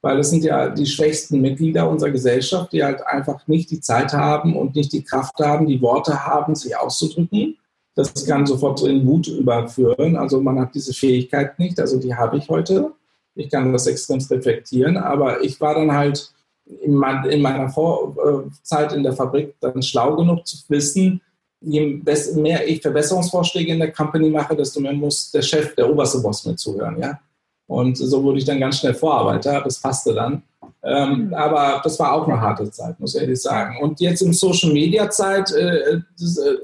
[0.00, 4.12] Weil das sind ja die schwächsten Mitglieder unserer Gesellschaft, die halt einfach nicht die Zeit
[4.14, 7.58] haben und nicht die Kraft haben, die Worte haben, sich auszudrücken.
[7.94, 10.16] Das kann sofort in Wut überführen.
[10.16, 11.78] Also man hat diese Fähigkeit nicht.
[11.78, 12.92] Also die habe ich heute.
[13.34, 16.32] Ich kann das extrem reflektieren, aber ich war dann halt
[16.66, 21.20] in, meiner Vorzeit in der Fabrik dann schlau genug zu wissen,
[21.60, 22.00] je
[22.34, 26.44] mehr ich Verbesserungsvorschläge in der Company mache, desto mehr muss der Chef, der oberste Boss
[26.44, 27.18] mir zuhören, ja.
[27.66, 30.42] Und so wurde ich dann ganz schnell Vorarbeiter, das passte dann.
[30.86, 31.34] Ähm, mhm.
[31.34, 33.78] aber das war auch eine harte Zeit, muss ich ehrlich sagen.
[33.80, 36.56] Und jetzt in Social Media Zeit, äh, das, äh,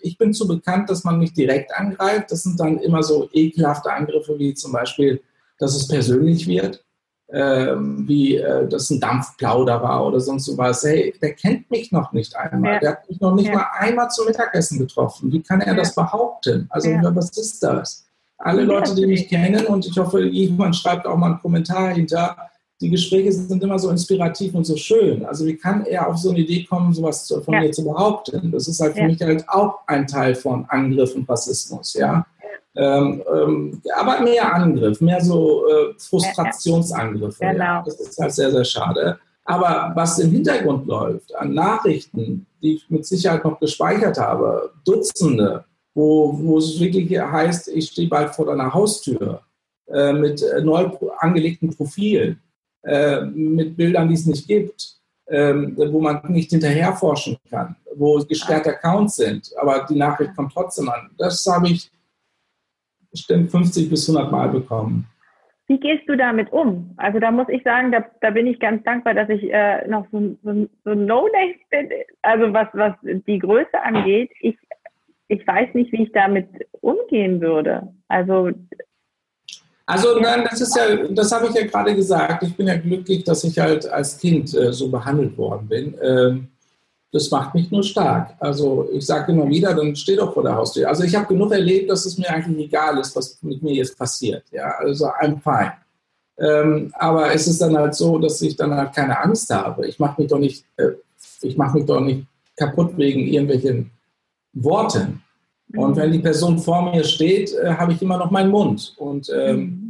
[0.00, 2.30] ich bin zu bekannt, dass man mich direkt angreift.
[2.30, 5.20] Das sind dann immer so ekelhafte Angriffe, wie zum Beispiel,
[5.64, 6.84] dass es persönlich wird,
[7.32, 10.84] ähm, wie äh, das ein Dampfplauder war oder sonst was.
[10.84, 12.74] Hey, der kennt mich noch nicht einmal.
[12.74, 12.80] Ja.
[12.80, 13.54] Der hat mich noch nicht ja.
[13.54, 15.32] mal einmal zum Mittagessen getroffen.
[15.32, 15.78] Wie kann er ja.
[15.78, 16.66] das behaupten?
[16.68, 18.06] Also, was ist das?
[18.36, 22.36] Alle Leute, die mich kennen, und ich hoffe, jemand schreibt auch mal einen Kommentar hinter,
[22.80, 25.24] die Gespräche sind immer so inspirativ und so schön.
[25.24, 27.60] Also wie kann er auf so eine Idee kommen, sowas von ja.
[27.60, 28.50] mir zu behaupten?
[28.50, 29.06] Das ist halt für ja.
[29.06, 32.26] mich halt auch ein Teil von Angriff und Rassismus, ja.
[32.76, 37.38] Ähm, ähm, aber mehr Angriff, mehr so äh, Frustrationsangriffe.
[37.40, 37.64] Genau.
[37.64, 37.82] Ja.
[37.84, 39.18] Das ist halt sehr, sehr schade.
[39.44, 45.64] Aber was im Hintergrund läuft an Nachrichten, die ich mit Sicherheit noch gespeichert habe, Dutzende,
[45.94, 49.42] wo, wo es wirklich heißt, ich stehe bald vor deiner Haustür
[49.86, 52.40] äh, mit äh, neu angelegten Profilen,
[52.82, 54.96] äh, mit Bildern, die es nicht gibt,
[55.28, 60.52] ähm, wo man nicht hinterher forschen kann, wo gesperrte Accounts sind, aber die Nachricht kommt
[60.52, 61.10] trotzdem an.
[61.18, 61.90] Das habe ich
[63.14, 65.06] bestimmt 50 bis 100 Mal bekommen.
[65.66, 66.92] Wie gehst du damit um?
[66.98, 70.06] Also da muss ich sagen, da, da bin ich ganz dankbar, dass ich äh, noch
[70.12, 71.88] so, so, so No-Name bin.
[72.22, 74.56] Also was, was die Größe angeht, ich,
[75.28, 76.48] ich weiß nicht, wie ich damit
[76.82, 77.88] umgehen würde.
[78.08, 78.50] Also
[79.86, 82.42] also nein, das ist ja, das habe ich ja gerade gesagt.
[82.42, 85.94] Ich bin ja glücklich, dass ich halt als Kind äh, so behandelt worden bin.
[86.02, 86.48] Ähm,
[87.14, 88.34] das macht mich nur stark.
[88.40, 90.88] Also ich sage immer wieder, dann steh doch vor der Haustür.
[90.88, 93.96] Also ich habe genug erlebt, dass es mir eigentlich egal ist, was mit mir jetzt
[93.96, 94.42] passiert.
[94.50, 95.74] Ja, also I'm fine.
[96.36, 99.86] Ähm, aber es ist dann halt so, dass ich dann halt keine Angst habe.
[99.86, 100.90] Ich mache mich doch nicht, äh,
[101.42, 103.92] ich mache mich doch nicht kaputt wegen irgendwelchen
[104.52, 105.22] Worten.
[105.76, 108.92] Und wenn die Person vor mir steht, äh, habe ich immer noch meinen Mund.
[108.96, 109.83] Und ähm, mhm.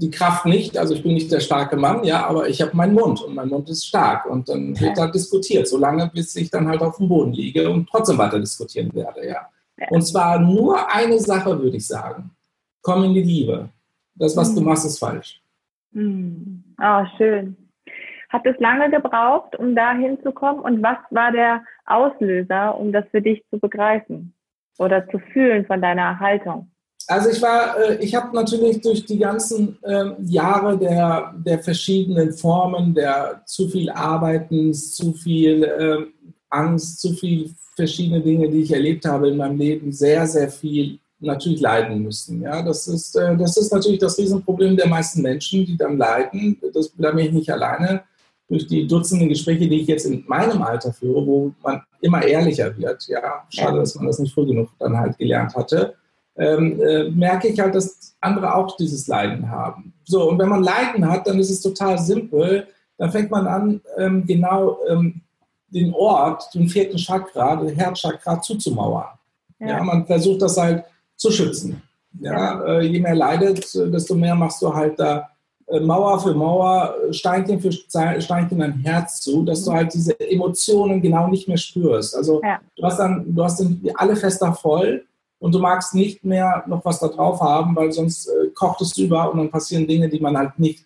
[0.00, 2.94] Die Kraft nicht, also ich bin nicht der starke Mann, ja, aber ich habe meinen
[2.94, 4.26] Mund und mein Mund ist stark.
[4.26, 7.88] Und dann wird da diskutiert, solange bis ich dann halt auf dem Boden liege und
[7.88, 9.48] trotzdem weiter diskutieren werde, ja.
[9.90, 12.30] Und zwar nur eine Sache, würde ich sagen.
[12.82, 13.68] Komm in die Liebe.
[14.14, 14.56] Das, was mhm.
[14.56, 15.40] du machst, ist falsch.
[15.92, 16.64] Mhm.
[16.76, 17.56] Ah, oh, schön.
[18.28, 20.60] Hat es lange gebraucht, um da hinzukommen?
[20.60, 24.34] Und was war der Auslöser, um das für dich zu begreifen?
[24.78, 26.70] oder zu fühlen von deiner Haltung?
[27.10, 32.34] Also ich war, äh, ich habe natürlich durch die ganzen ähm, Jahre der, der verschiedenen
[32.34, 36.12] Formen, der zu viel Arbeitens, zu viel ähm,
[36.50, 40.98] Angst, zu viel verschiedene Dinge, die ich erlebt habe in meinem Leben, sehr, sehr viel
[41.18, 42.42] natürlich leiden müssen.
[42.42, 46.60] Ja, das ist, äh, das ist natürlich das Riesenproblem der meisten Menschen, die dann leiden.
[46.74, 48.02] Das bin ich nicht alleine
[48.50, 52.76] durch die Dutzenden Gespräche, die ich jetzt in meinem Alter führe, wo man immer ehrlicher
[52.76, 55.94] wird, ja, schade, dass man das nicht früh genug dann halt gelernt hatte,
[56.38, 59.92] ähm, äh, merke ich halt, dass andere auch dieses Leiden haben.
[60.04, 63.80] So, und wenn man Leiden hat, dann ist es total simpel, dann fängt man an,
[63.96, 65.20] ähm, genau ähm,
[65.68, 69.18] den Ort, den vierten Chakra, den Herzchakra zuzumauern.
[69.60, 69.68] Ja.
[69.68, 69.82] ja.
[69.82, 70.84] man versucht das halt
[71.16, 71.82] zu schützen.
[72.20, 75.28] Ja, äh, je mehr leidet, desto mehr machst du halt da
[75.66, 81.02] äh, Mauer für Mauer, Steinchen für Steinchen ein Herz zu, dass du halt diese Emotionen
[81.02, 82.16] genau nicht mehr spürst.
[82.16, 82.58] Also ja.
[82.76, 85.04] du hast dann, du hast dann alle Fester voll
[85.38, 88.96] und du magst nicht mehr noch was da drauf haben, weil sonst äh, kocht es
[88.98, 90.84] über und dann passieren Dinge, die man halt nicht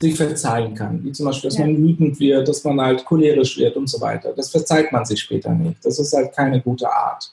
[0.00, 1.04] sich verzeihen kann.
[1.04, 1.66] Wie zum Beispiel, dass ja.
[1.66, 4.32] man wütend wird, dass man halt cholerisch wird und so weiter.
[4.34, 5.84] Das verzeiht man sich später nicht.
[5.84, 7.32] Das ist halt keine gute Art.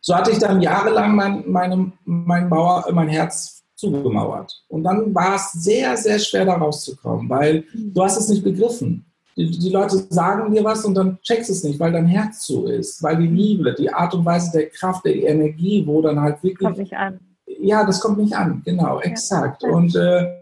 [0.00, 4.62] So hatte ich dann jahrelang mein, meine, mein, Mauer, mein Herz zugemauert.
[4.68, 9.04] Und dann war es sehr, sehr schwer, da rauszukommen, weil du hast es nicht begriffen.
[9.36, 12.66] Die, die, Leute sagen dir was und dann checkst es nicht, weil dein Herz so
[12.66, 16.42] ist, weil die Liebe, die Art und Weise der Kraft, der Energie, wo dann halt
[16.42, 16.66] wirklich.
[16.66, 17.18] Kommt nicht an.
[17.60, 19.62] Ja, das kommt nicht an, genau, exakt.
[19.62, 19.70] Ja.
[19.70, 20.32] Und äh,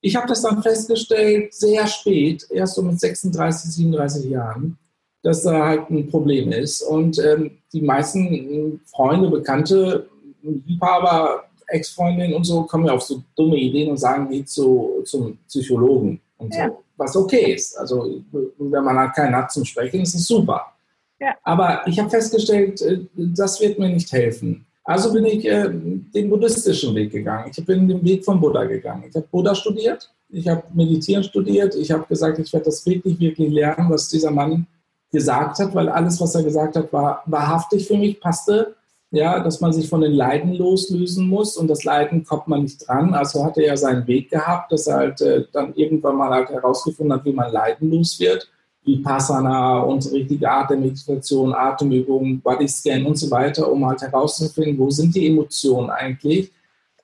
[0.00, 4.78] ich habe das dann festgestellt, sehr spät, erst so mit 36, 37 Jahren,
[5.22, 6.82] dass da halt ein Problem ist.
[6.82, 10.08] Und ähm, die meisten Freunde, Bekannte,
[10.42, 15.38] Liebhaber, Ex-Freundinnen und so kommen ja auf so dumme Ideen und sagen, geh zu, zum
[15.48, 16.82] Psychologen und so.
[16.96, 17.76] Was okay ist.
[17.78, 20.72] Also, wenn man halt keinen hat zum Sprechen, ist es super.
[21.18, 21.34] Ja.
[21.42, 24.66] Aber ich habe festgestellt, äh, das wird mir nicht helfen.
[24.86, 27.50] Also bin ich äh, den buddhistischen Weg gegangen.
[27.50, 29.04] Ich bin den Weg von Buddha gegangen.
[29.08, 33.18] Ich habe Buddha studiert, ich habe Meditieren studiert, ich habe gesagt, ich werde das wirklich,
[33.18, 34.66] wirklich lernen, was dieser Mann
[35.10, 38.76] gesagt hat, weil alles, was er gesagt hat, war wahrhaftig für mich, passte.
[39.12, 42.86] Ja, dass man sich von den Leiden loslösen muss und das Leiden kommt man nicht
[42.86, 43.14] dran.
[43.14, 46.50] Also hat er ja seinen Weg gehabt, dass er halt äh, dann irgendwann mal halt
[46.50, 48.50] herausgefunden hat, wie man leidenlos wird.
[48.84, 54.90] Vipassana und richtige Art der Meditation, Atemübungen, Bodyscan und so weiter, um halt herauszufinden, wo
[54.90, 56.52] sind die Emotionen eigentlich.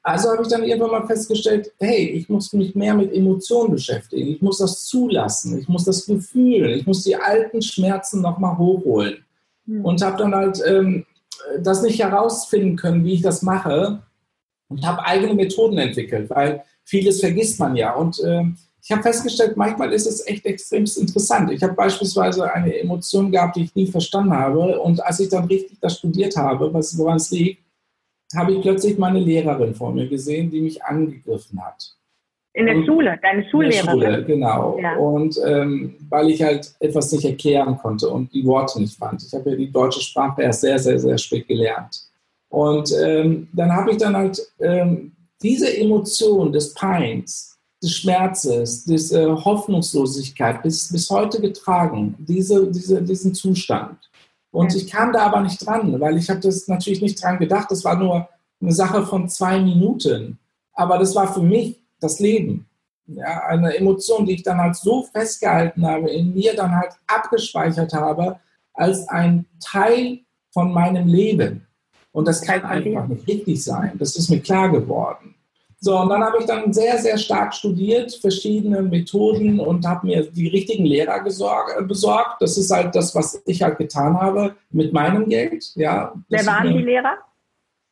[0.05, 4.31] Also habe ich dann irgendwann mal festgestellt, hey, ich muss mich mehr mit Emotionen beschäftigen.
[4.31, 5.59] Ich muss das zulassen.
[5.59, 9.25] Ich muss das Gefühl, ich muss die alten Schmerzen nochmal hochholen.
[9.67, 9.85] Mhm.
[9.85, 11.05] Und habe dann halt ähm,
[11.61, 14.03] das nicht herausfinden können, wie ich das mache.
[14.69, 17.95] Und habe eigene Methoden entwickelt, weil vieles vergisst man ja.
[17.95, 18.45] Und äh,
[18.83, 21.53] ich habe festgestellt, manchmal ist es echt extrem interessant.
[21.53, 24.81] Ich habe beispielsweise eine Emotion gehabt, die ich nie verstanden habe.
[24.81, 27.63] Und als ich dann richtig das studiert habe, was, woran es liegt,
[28.35, 31.95] habe ich plötzlich meine Lehrerin vor mir gesehen, die mich angegriffen hat.
[32.55, 33.95] In der und Schule, deine Schullehrerin?
[33.95, 34.79] In der Schule, genau.
[34.79, 34.97] Ja.
[34.97, 39.23] Und ähm, weil ich halt etwas nicht erklären konnte und die Worte nicht fand.
[39.23, 42.03] Ich habe ja die deutsche Sprache erst sehr, sehr, sehr spät gelernt.
[42.51, 49.11] Und ähm, dann habe ich dann halt ähm, diese Emotion des Peins, des Schmerzes, des
[49.13, 53.97] äh, Hoffnungslosigkeit bis, bis heute getragen, diese, diese, diesen Zustand.
[54.51, 57.71] Und ich kam da aber nicht dran, weil ich habe das natürlich nicht dran gedacht.
[57.71, 58.29] Das war nur
[58.61, 60.39] eine Sache von zwei Minuten.
[60.75, 62.67] Aber das war für mich das Leben.
[63.07, 67.93] Ja, eine Emotion, die ich dann halt so festgehalten habe, in mir dann halt abgespeichert
[67.93, 68.39] habe,
[68.75, 71.67] als ein Teil von meinem Leben.
[72.13, 73.93] Und das kann einfach nicht richtig sein.
[73.99, 75.35] Das ist mir klar geworden.
[75.85, 80.31] So, und dann habe ich dann sehr, sehr stark studiert, verschiedene Methoden und habe mir
[80.31, 82.41] die richtigen Lehrer gesorg, äh, besorgt.
[82.41, 85.73] Das ist halt das, was ich halt getan habe mit meinem Geld.
[85.75, 87.19] Ja, Wer waren die Lehrer?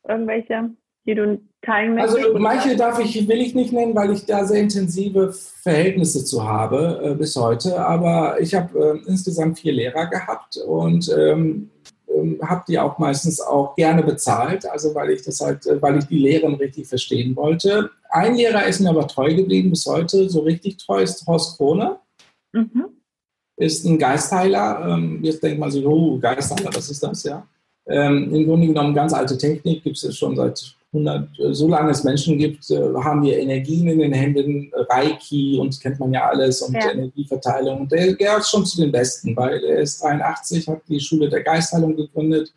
[0.07, 0.69] Irgendwelche,
[1.05, 2.17] die du teilen möchtest?
[2.17, 6.43] Also manche darf ich, will ich nicht nennen, weil ich da sehr intensive Verhältnisse zu
[6.43, 7.85] habe äh, bis heute.
[7.85, 11.69] Aber ich habe äh, insgesamt vier Lehrer gehabt und ähm,
[12.15, 15.97] ähm, habe die auch meistens auch gerne bezahlt, also weil ich das halt, äh, weil
[15.97, 17.89] ich die Lehren richtig verstehen wollte.
[18.09, 21.97] Ein Lehrer ist mir aber treu geblieben bis heute, so richtig treu ist Horst Krone.
[22.53, 22.85] Mhm.
[23.57, 24.87] Ist ein Geistheiler.
[24.87, 27.45] Ähm, jetzt denkt man sich, oh, Geistheiler, was ist das, ja?
[27.87, 32.03] Ähm, Im Grunde genommen ganz alte Technik, gibt es schon seit 100, äh, solange es
[32.03, 36.61] Menschen gibt, äh, haben wir Energien in den Händen, Reiki und kennt man ja alles
[36.61, 36.91] und ja.
[36.91, 37.87] Energieverteilung.
[37.87, 41.95] Der gehört schon zu den Besten, weil er ist 83, hat die Schule der Geistheilung
[41.95, 42.53] gegründet,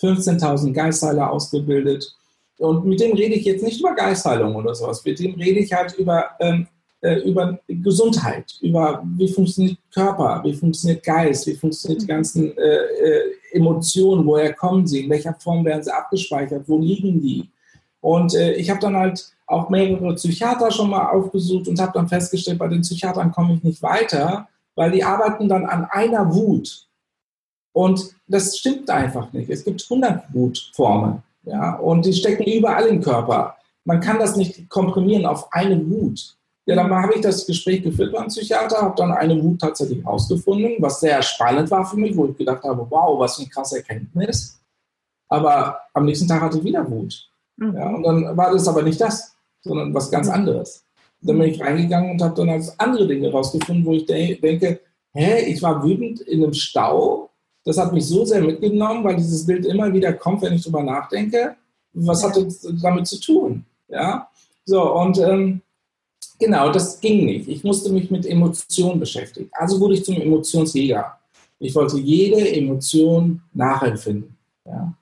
[0.00, 2.14] 15.000 Geistheiler ausgebildet.
[2.58, 5.72] Und mit dem rede ich jetzt nicht über Geistheilung oder sowas, mit dem rede ich
[5.72, 6.66] halt über, ähm,
[7.02, 12.76] äh, über Gesundheit, über wie funktioniert Körper, wie funktioniert Geist, wie funktioniert die ganzen äh,
[12.76, 17.50] äh, Emotionen, woher kommen sie, in welcher Form werden sie abgespeichert, wo liegen die
[18.06, 22.06] und äh, ich habe dann halt auch mehrere Psychiater schon mal aufgesucht und habe dann
[22.06, 26.86] festgestellt, bei den Psychiatern komme ich nicht weiter, weil die arbeiten dann an einer Wut.
[27.72, 29.50] Und das stimmt einfach nicht.
[29.50, 31.24] Es gibt 100 Wutformen.
[31.42, 33.56] Ja, und die stecken überall im Körper.
[33.84, 36.36] Man kann das nicht komprimieren auf eine Wut.
[36.64, 40.76] Ja, dann habe ich das Gespräch geführt beim Psychiater, habe dann eine Wut tatsächlich herausgefunden,
[40.78, 43.78] was sehr spannend war für mich, wo ich gedacht habe, wow, was für eine krasse
[43.78, 44.60] Erkenntnis.
[45.28, 47.28] Aber am nächsten Tag hatte ich wieder Wut.
[47.56, 47.74] Mhm.
[47.74, 50.84] Ja, und dann war das aber nicht das, sondern was ganz anderes.
[51.22, 54.80] Dann bin ich reingegangen und habe dann als andere Dinge rausgefunden, wo ich de denke,
[55.14, 57.30] hä, ich war wütend in einem Stau.
[57.64, 60.82] Das hat mich so sehr mitgenommen, weil dieses Bild immer wieder kommt, wenn ich drüber
[60.82, 61.56] nachdenke.
[61.94, 63.64] Was hat das damit zu tun?
[63.88, 64.28] Ja,
[64.64, 65.62] so und ähm,
[66.38, 67.48] genau, das ging nicht.
[67.48, 69.48] Ich musste mich mit Emotionen beschäftigen.
[69.52, 71.18] Also wurde ich zum Emotionsjäger.
[71.58, 74.36] Ich wollte jede Emotion nachempfinden.
[74.66, 74.92] Ja?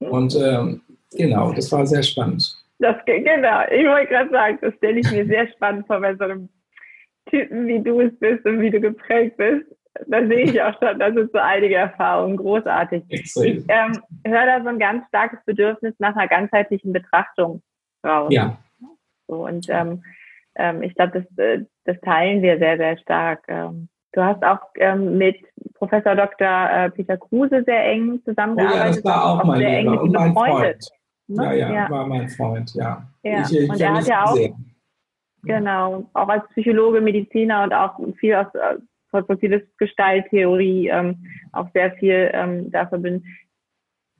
[0.00, 0.80] Und ähm,
[1.12, 2.56] Genau, das war sehr spannend.
[2.78, 6.24] Das, genau, ich wollte gerade sagen, das stelle ich mir sehr spannend vor bei so
[6.24, 6.48] einem
[7.26, 9.66] Typen, wie du es bist und wie du geprägt bist.
[10.06, 13.02] Da sehe ich auch schon, das sind so einige Erfahrungen, großartig.
[13.08, 13.58] Extrem.
[13.58, 17.60] Ich ähm, höre da so ein ganz starkes Bedürfnis nach einer ganzheitlichen Betrachtung
[18.06, 18.32] raus.
[18.32, 18.56] Ja.
[19.26, 20.02] So, und ähm,
[20.54, 23.44] ähm, ich glaube, das, äh, das teilen wir sehr, sehr stark.
[23.48, 25.36] Ähm, Du hast auch ähm, mit
[25.74, 26.70] Professor Dr.
[26.70, 28.80] Äh, Peter Kruse sehr eng zusammengearbeitet.
[28.82, 30.90] Oh ja, das war auch, auch mein sehr Lehrer und mein Freund.
[31.30, 31.44] Ne?
[31.44, 33.06] Ja, ja, ja, war mein Freund, ja.
[33.22, 33.42] ja.
[33.42, 34.52] Ich, ich und er hat ja auch, sehr.
[35.42, 41.16] genau, auch als Psychologe, Mediziner und auch viel aus äh, vieles Gestalttheorie ähm,
[41.52, 43.24] auch sehr viel ähm, da verbinden.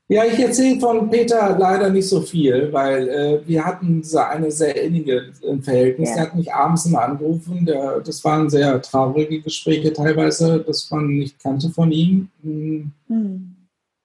[0.08, 4.82] Ja, ich erzähle von Peter leider nicht so viel, weil äh, wir hatten eine sehr
[4.82, 6.10] innige äh, Verhältnis.
[6.10, 6.16] Ja.
[6.16, 7.64] Er hat mich abends immer angerufen.
[7.64, 12.28] Der, das waren sehr traurige Gespräche teilweise, das man nicht kannte von ihm.
[12.42, 13.49] Mhm.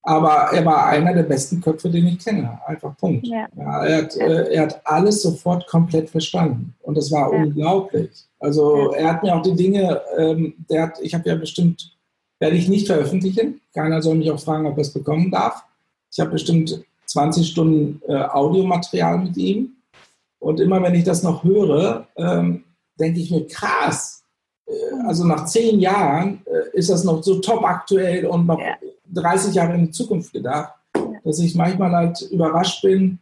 [0.07, 2.59] Aber er war einer der besten Köpfe, den ich kenne.
[2.67, 3.25] Einfach Punkt.
[3.25, 3.47] Ja.
[3.57, 6.75] Ja, er, hat, äh, er hat alles sofort komplett verstanden.
[6.83, 8.11] Und das war unglaublich.
[8.39, 11.97] Also er hat mir auch die Dinge, ähm, der hat, ich habe ja bestimmt,
[12.37, 13.61] werde ich nicht veröffentlichen.
[13.73, 15.63] Keiner soll mich auch fragen, ob er es bekommen darf.
[16.11, 19.71] Ich habe bestimmt 20 Stunden äh, Audiomaterial mit ihm.
[20.37, 22.63] Und immer wenn ich das noch höre, ähm,
[22.99, 24.23] denke ich mir, krass.
[24.67, 24.71] Äh,
[25.07, 28.75] also nach zehn Jahren äh, ist das noch so top aktuell und noch ja.
[29.15, 30.73] 30 Jahre in die Zukunft gedacht,
[31.23, 33.19] dass ich manchmal halt überrascht bin,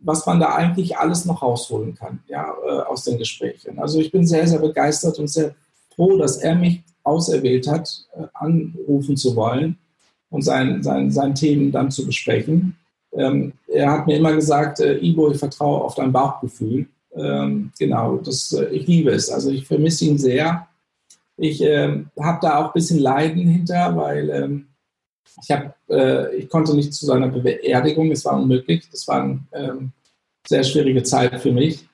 [0.00, 3.78] was man da eigentlich alles noch rausholen kann ja, äh, aus den Gesprächen.
[3.78, 5.54] Also ich bin sehr, sehr begeistert und sehr
[5.94, 9.78] froh, dass er mich auserwählt hat, äh, anrufen zu wollen
[10.30, 12.76] und sein, sein, sein Themen dann zu besprechen.
[13.12, 16.86] Ähm, er hat mir immer gesagt, äh, Ibo, ich vertraue auf dein Bauchgefühl.
[17.14, 19.30] Ähm, genau, das, äh, ich liebe es.
[19.30, 20.66] Also ich vermisse ihn sehr.
[21.36, 24.66] Ich äh, habe da auch ein bisschen Leiden hinter, weil ähm,
[25.40, 28.88] ich, hab, äh, ich konnte nicht zu seiner Beerdigung, es war unmöglich.
[28.90, 29.92] Das war eine ähm,
[30.46, 31.86] sehr schwierige Zeit für mich.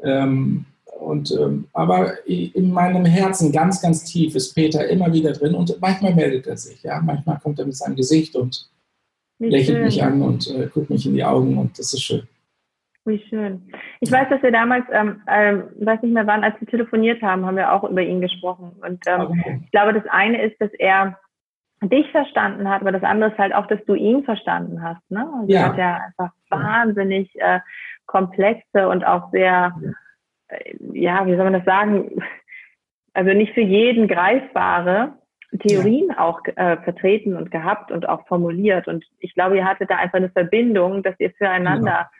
[0.00, 0.64] Ähm,
[0.98, 5.76] und, ähm, aber in meinem Herzen ganz, ganz tief ist Peter immer wieder drin und
[5.80, 6.82] manchmal meldet er sich.
[6.82, 7.00] Ja?
[7.00, 8.68] Manchmal kommt er mit seinem Gesicht und
[9.38, 9.84] Wie lächelt schön.
[9.84, 12.26] mich an und äh, guckt mich in die Augen und das ist schön.
[13.04, 13.62] Wie schön.
[14.00, 17.46] Ich weiß, dass wir damals, ähm, ähm, weiß nicht mehr wann, als wir telefoniert haben,
[17.46, 18.72] haben wir auch über ihn gesprochen.
[18.82, 19.60] Und ähm, okay.
[19.64, 21.16] ich glaube, das eine ist, dass er
[21.82, 25.10] dich verstanden hat, aber das andere ist halt auch, dass du ihn verstanden hast.
[25.10, 25.28] Ne?
[25.40, 25.60] Und ja.
[25.60, 27.60] er hat ja einfach wahnsinnig äh,
[28.06, 29.92] komplexe und auch sehr ja
[30.92, 32.22] ja, wie soll man das sagen,
[33.14, 35.12] also nicht für jeden greifbare
[35.60, 36.18] Theorien ja.
[36.18, 38.88] auch äh, vertreten und gehabt und auch formuliert.
[38.88, 42.10] Und ich glaube, ihr hattet da einfach eine Verbindung, dass ihr füreinander ja.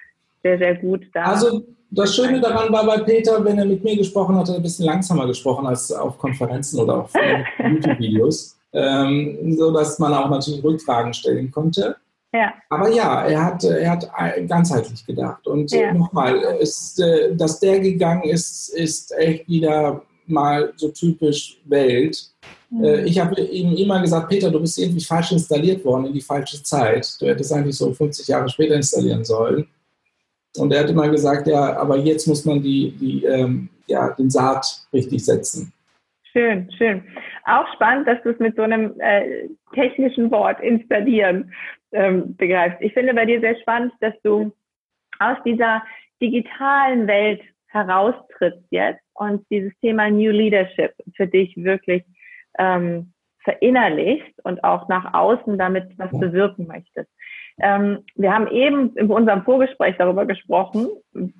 [0.42, 1.24] sehr, sehr gut da.
[1.24, 4.56] Also das Schöne daran war bei Peter, wenn er mit mir gesprochen hat, hat er
[4.56, 7.12] ein bisschen langsamer gesprochen als auf Konferenzen oder auf
[7.58, 11.96] YouTube-Videos, ähm, so dass man auch natürlich Rückfragen stellen konnte.
[12.32, 12.52] Ja.
[12.68, 14.08] Aber ja, er hat, er hat
[14.46, 15.46] ganzheitlich gedacht.
[15.46, 15.94] Und ja.
[15.94, 22.30] nochmal, äh, dass der gegangen ist, ist echt wieder mal so typisch Welt.
[22.68, 22.84] Mhm.
[22.84, 26.20] Äh, ich habe ihm immer gesagt, Peter, du bist irgendwie falsch installiert worden in die
[26.20, 27.16] falsche Zeit.
[27.20, 29.66] Du hättest eigentlich so 50 Jahre später installieren sollen.
[30.58, 34.30] Und er hat immer gesagt, ja, aber jetzt muss man die, die, ähm, ja, den
[34.30, 35.72] Saat richtig setzen.
[36.32, 37.02] Schön, schön.
[37.46, 41.52] Auch spannend, dass du es mit so einem äh, technischen Wort installieren
[41.92, 42.78] ähm, begreifst.
[42.80, 44.52] Ich finde bei dir sehr spannend, dass du
[45.20, 45.82] aus dieser
[46.20, 52.02] digitalen Welt heraustrittst jetzt und dieses Thema New Leadership für dich wirklich
[52.58, 53.12] ähm,
[53.44, 57.08] verinnerlichst und auch nach außen damit was bewirken möchtest.
[57.58, 60.88] Ähm, wir haben eben in unserem Vorgespräch darüber gesprochen,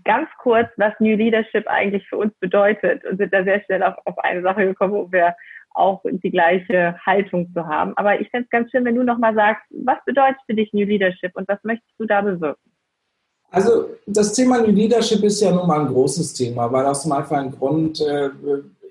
[0.04, 3.94] ganz kurz, was New Leadership eigentlich für uns bedeutet und sind da sehr schnell auf,
[4.04, 5.34] auf eine Sache gekommen, wo wir
[5.76, 7.92] auch die gleiche Haltung zu haben.
[7.96, 10.86] Aber ich fände es ganz schön, wenn du nochmal sagst, was bedeutet für dich New
[10.86, 12.70] Leadership und was möchtest du da bewirken?
[13.50, 17.12] Also das Thema New Leadership ist ja nun mal ein großes Thema, weil aus dem
[17.12, 18.30] einfachen Grund, äh,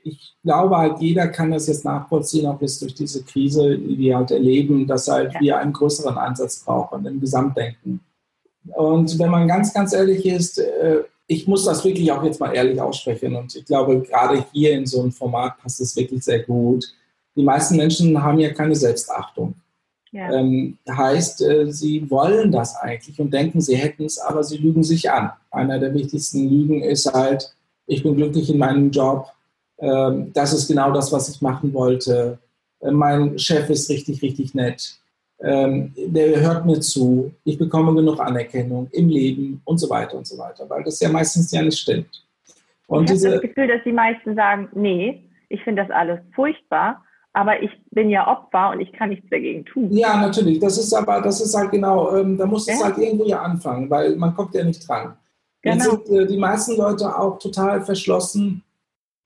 [0.03, 4.17] ich glaube halt, jeder kann das jetzt nachvollziehen, auch jetzt durch diese Krise, die wir
[4.17, 5.39] halt erleben, dass halt ja.
[5.39, 7.99] wir einen größeren Ansatz brauchen im Gesamtdenken.
[8.75, 12.53] Und wenn man ganz, ganz ehrlich ist, äh, ich muss das wirklich auch jetzt mal
[12.53, 16.43] ehrlich aussprechen und ich glaube, gerade hier in so einem Format passt es wirklich sehr
[16.43, 16.85] gut.
[17.35, 19.55] Die meisten Menschen haben ja keine Selbstachtung.
[20.11, 20.31] Ja.
[20.31, 24.83] Ähm, heißt, äh, sie wollen das eigentlich und denken, sie hätten es, aber sie lügen
[24.83, 25.31] sich an.
[25.51, 27.53] Einer der wichtigsten Lügen ist halt,
[27.85, 29.27] ich bin glücklich in meinem Job,
[29.79, 32.39] ähm, das ist genau das, was ich machen wollte,
[32.79, 34.99] äh, mein Chef ist richtig, richtig nett,
[35.41, 40.27] ähm, der hört mir zu, ich bekomme genug Anerkennung im Leben und so weiter und
[40.27, 42.25] so weiter, weil das ja meistens ja nicht stimmt.
[42.87, 47.03] Und ich habe das Gefühl, dass die meisten sagen, nee, ich finde das alles furchtbar,
[47.33, 49.91] aber ich bin ja Opfer und ich kann nichts dagegen tun.
[49.91, 50.59] Ja, natürlich.
[50.59, 52.75] Das ist aber, das ist halt genau, ähm, da muss ja.
[52.75, 55.15] es halt irgendwo ja anfangen, weil man kommt ja nicht dran.
[55.61, 55.75] Genau.
[55.75, 58.63] Jetzt sind äh, die meisten Leute auch total verschlossen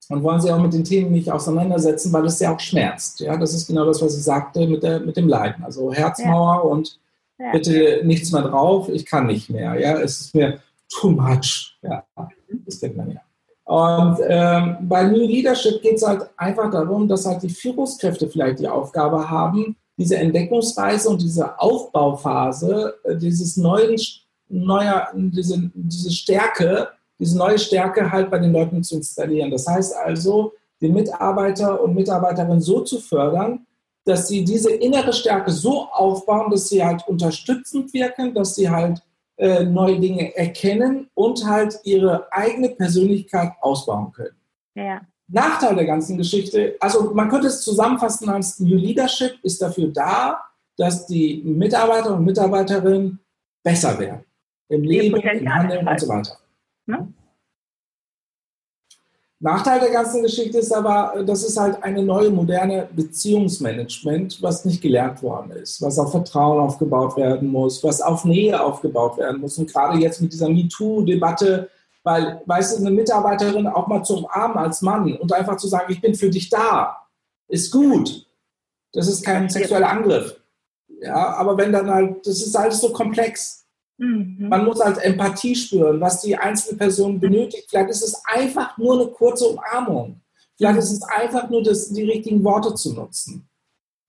[0.10, 3.20] und wollen sich auch mit den Themen nicht auseinandersetzen, weil es ja auch schmerzt.
[3.20, 5.64] Ja, das ist genau das, was ich sagte mit, der, mit dem Leiden.
[5.64, 6.60] Also Herzmauer ja.
[6.62, 7.00] und
[7.38, 7.52] ja.
[7.52, 9.80] bitte nichts mehr drauf, ich kann nicht mehr.
[9.80, 11.78] Ja, es ist mir too much.
[11.84, 12.04] Ja,
[12.66, 13.22] das kennt man ja.
[13.66, 18.60] Und ähm, bei New Leadership geht es halt einfach darum, dass halt die Führungskräfte vielleicht
[18.60, 23.96] die Aufgabe haben, diese Entdeckungsreise und diese Aufbauphase, äh, dieses neuen,
[24.48, 26.88] neuer, diese, diese Stärke,
[27.20, 29.52] diese neue Stärke halt bei den Leuten zu installieren.
[29.52, 33.66] Das heißt also, den Mitarbeiter und Mitarbeiterinnen so zu fördern,
[34.06, 39.02] dass sie diese innere Stärke so aufbauen, dass sie halt unterstützend wirken, dass sie halt
[39.38, 44.36] äh, neue Dinge erkennen und halt ihre eigene Persönlichkeit ausbauen können.
[44.76, 45.02] Ja.
[45.28, 50.42] Nachteil der ganzen Geschichte, also man könnte es zusammenfassen als New Leadership ist dafür da,
[50.76, 53.20] dass die Mitarbeiter und Mitarbeiterinnen
[53.64, 54.26] besser werden.
[54.70, 56.39] Im Leben, im Handeln und so weiter.
[56.90, 57.14] Ne?
[59.42, 64.82] Nachteil der ganzen Geschichte ist aber, das ist halt eine neue moderne Beziehungsmanagement, was nicht
[64.82, 69.58] gelernt worden ist, was auf Vertrauen aufgebaut werden muss, was auf Nähe aufgebaut werden muss.
[69.58, 71.70] Und gerade jetzt mit dieser MeToo-Debatte,
[72.04, 75.94] weil, weißt du, eine Mitarbeiterin auch mal zu umarmen als Mann und einfach zu sagen,
[75.94, 76.98] ich bin für dich da,
[77.48, 78.26] ist gut.
[78.92, 80.36] Das ist kein sexueller Angriff.
[81.02, 83.68] Ja, aber wenn dann halt, das ist alles so komplex.
[84.00, 84.48] Mhm.
[84.50, 87.68] Man muss halt Empathie spüren, was die einzelne Person benötigt.
[87.70, 90.22] Vielleicht ist es einfach nur eine kurze Umarmung.
[90.58, 93.46] Vielleicht ist es einfach nur das, die richtigen Worte zu nutzen.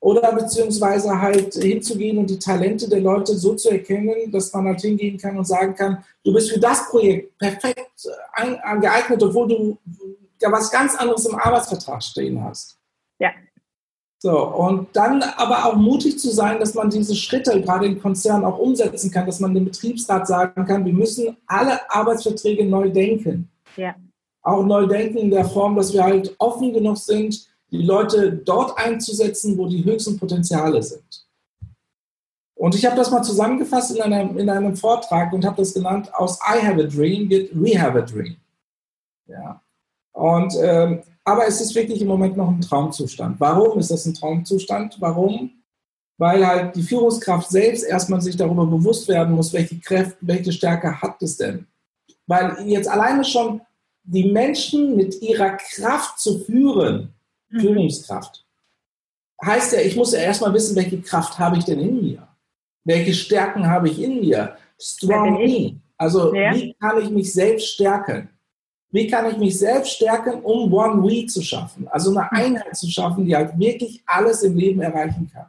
[0.03, 4.80] Oder beziehungsweise halt hinzugehen und die Talente der Leute so zu erkennen, dass man halt
[4.80, 8.09] hingehen kann und sagen kann, du bist für das Projekt perfekt
[8.80, 9.78] geeignet, obwohl du
[10.41, 12.78] ja was ganz anderes im Arbeitsvertrag stehen hast.
[13.18, 13.30] Ja.
[14.23, 18.45] So, und dann aber auch mutig zu sein, dass man diese Schritte gerade in Konzernen
[18.45, 23.51] auch umsetzen kann, dass man dem Betriebsrat sagen kann, wir müssen alle Arbeitsverträge neu denken.
[23.77, 23.95] Ja.
[24.43, 28.77] Auch neu denken in der Form, dass wir halt offen genug sind, die Leute dort
[28.77, 31.27] einzusetzen, wo die höchsten Potenziale sind.
[32.57, 36.12] Und ich habe das mal zusammengefasst in einem, in einem Vortrag und habe das genannt,
[36.12, 38.37] aus I have a dream wird we have a dream.
[39.27, 39.62] Ja.
[40.12, 43.39] Und ähm, aber es ist wirklich im Moment noch ein Traumzustand.
[43.39, 44.97] Warum ist das ein Traumzustand?
[44.99, 45.62] Warum?
[46.18, 51.01] Weil halt die Führungskraft selbst erstmal sich darüber bewusst werden muss, welche Kräfte, welche Stärke
[51.01, 51.66] hat es denn.
[52.26, 53.61] Weil jetzt alleine schon
[54.03, 57.14] die Menschen mit ihrer Kraft zu führen,
[57.49, 57.61] mhm.
[57.61, 58.45] Führungskraft,
[59.43, 62.28] heißt ja, ich muss ja erstmal wissen, welche Kraft habe ich denn in mir?
[62.85, 64.57] Welche Stärken habe ich in mir?
[64.81, 65.81] Strong me.
[65.97, 66.53] Also ja.
[66.55, 68.31] wie kann ich mich selbst stärken?
[68.93, 71.86] Wie kann ich mich selbst stärken, um One We zu schaffen?
[71.88, 75.47] Also eine Einheit zu schaffen, die halt wirklich alles im Leben erreichen kann.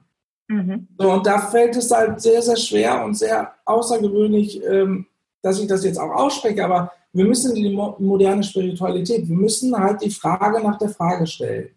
[0.47, 0.87] Mhm.
[0.97, 5.07] So, und da fällt es halt sehr, sehr schwer und sehr außergewöhnlich, ähm,
[5.41, 10.01] dass ich das jetzt auch ausspreche, aber wir müssen die moderne Spiritualität, wir müssen halt
[10.01, 11.69] die Frage nach der Frage stellen.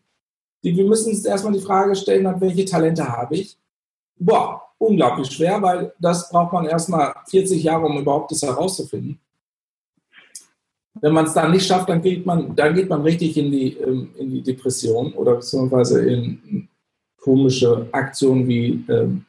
[0.63, 3.59] Wir müssen uns erstmal die Frage stellen, welche Talente habe ich?
[4.17, 9.19] Boah, unglaublich schwer, weil das braucht man erstmal 40 Jahre, um überhaupt das herauszufinden.
[11.01, 13.77] Wenn man es dann nicht schafft, dann geht man, dann geht man richtig in die,
[13.79, 16.69] ähm, in die Depression oder beziehungsweise in
[17.21, 19.25] komische Aktionen wie ähm,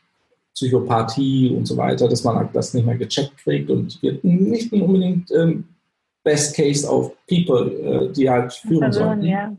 [0.54, 5.32] Psychopathie und so weiter, dass man das nicht mehr gecheckt kriegt und wird nicht unbedingt
[5.32, 5.66] ähm,
[6.24, 9.24] Best Case of People, äh, die halt führen sollen.
[9.24, 9.56] Ja.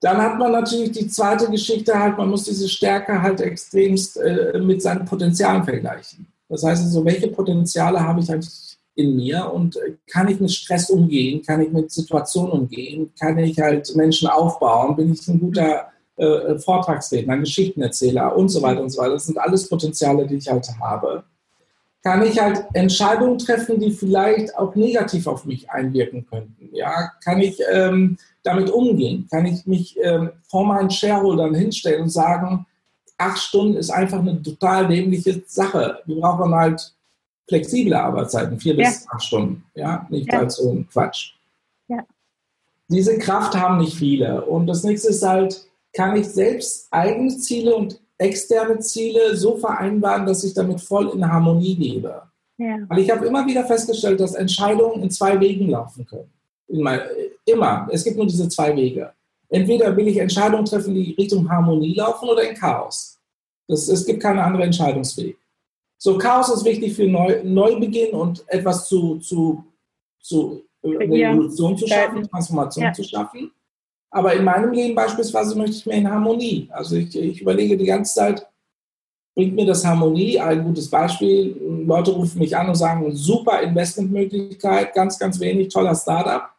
[0.00, 4.60] Dann hat man natürlich die zweite Geschichte halt, man muss diese Stärke halt extremst äh,
[4.60, 6.26] mit seinen Potenzialen vergleichen.
[6.48, 10.90] Das heißt also, welche Potenziale habe ich eigentlich in mir und kann ich mit Stress
[10.90, 15.88] umgehen, kann ich mit Situationen umgehen, kann ich halt Menschen aufbauen, bin ich ein guter
[16.16, 19.14] äh, Vortragsredner, Geschichtenerzähler und so weiter und so weiter.
[19.14, 21.24] Das sind alles Potenziale, die ich halt habe.
[22.04, 26.68] Kann ich halt Entscheidungen treffen, die vielleicht auch negativ auf mich einwirken könnten?
[26.72, 29.26] Ja, kann ich ähm, damit umgehen?
[29.30, 32.66] Kann ich mich ähm, vor meinen Shareholdern hinstellen und sagen,
[33.16, 35.98] acht Stunden ist einfach eine total dämliche Sache.
[36.04, 36.93] Wir brauchen halt
[37.48, 38.88] flexible Arbeitszeiten, vier ja.
[38.88, 40.40] bis acht Stunden, ja, nicht ja.
[40.40, 41.32] als so ein Quatsch.
[41.88, 42.04] Ja.
[42.88, 44.44] Diese Kraft haben nicht viele.
[44.44, 50.26] Und das nächste ist halt, kann ich selbst eigene Ziele und externe Ziele so vereinbaren,
[50.26, 52.22] dass ich damit voll in Harmonie lebe.
[52.58, 52.78] Ja.
[52.88, 56.30] Weil ich habe immer wieder festgestellt, dass Entscheidungen in zwei Wegen laufen können.
[56.68, 57.00] Mein,
[57.44, 57.88] immer.
[57.90, 59.12] Es gibt nur diese zwei Wege.
[59.48, 63.18] Entweder will ich Entscheidungen treffen, die Richtung Harmonie laufen oder in Chaos.
[63.68, 65.36] Das, es gibt keine andere Entscheidungsweg.
[65.98, 69.64] So, Chaos ist wichtig für Neu Neubeginn und etwas zu, zu,
[70.20, 72.92] zu äh, Revolution zu schaffen, Transformation ja.
[72.92, 73.50] zu schaffen.
[74.10, 76.68] Aber in meinem Leben beispielsweise möchte ich mehr in Harmonie.
[76.70, 78.46] Also ich, ich überlege die ganze Zeit,
[79.34, 80.38] bringt mir das Harmonie?
[80.38, 85.94] Ein gutes Beispiel, Leute rufen mich an und sagen, super Investmentmöglichkeit, ganz, ganz wenig, toller
[85.94, 86.50] Startup.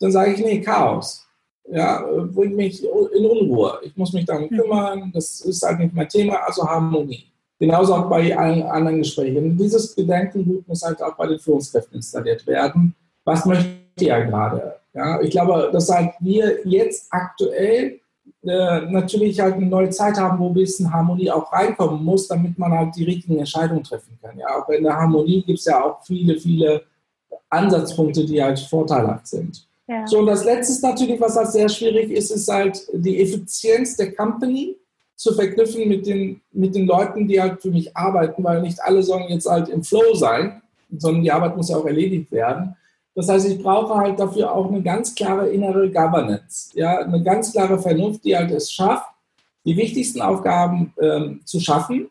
[0.00, 1.26] Dann sage ich, nee, Chaos.
[1.70, 3.78] Ja, bringt mich in Unruhe.
[3.82, 4.58] Ich muss mich darum hm.
[4.58, 7.31] kümmern, das ist halt nicht mein Thema, also Harmonie.
[7.62, 9.56] Genauso auch bei allen anderen Gesprächen.
[9.56, 12.92] Dieses Gedankengut muss halt auch bei den Führungskräften installiert werden.
[13.24, 14.80] Was möchte ihr gerade?
[14.92, 18.00] Ja, ich glaube, dass halt wir jetzt aktuell
[18.42, 22.58] äh, natürlich halt eine neue Zeit haben, wo ein bisschen Harmonie auch reinkommen muss, damit
[22.58, 24.36] man halt die richtigen Entscheidungen treffen kann.
[24.36, 26.82] Ja, auch in der Harmonie gibt es ja auch viele, viele
[27.48, 29.68] Ansatzpunkte, die halt vorteilhaft sind.
[29.86, 30.04] Ja.
[30.08, 34.16] So, und das Letzte natürlich, was halt sehr schwierig ist, ist halt die Effizienz der
[34.16, 34.74] Company
[35.22, 39.04] zu verknüpfen mit den, mit den Leuten, die halt für mich arbeiten, weil nicht alle
[39.04, 40.60] sollen jetzt halt im Flow sein,
[40.90, 42.74] sondern die Arbeit muss ja auch erledigt werden.
[43.14, 47.52] Das heißt, ich brauche halt dafür auch eine ganz klare innere Governance, ja, eine ganz
[47.52, 49.06] klare Vernunft, die halt es schafft,
[49.64, 52.10] die wichtigsten Aufgaben ähm, zu schaffen,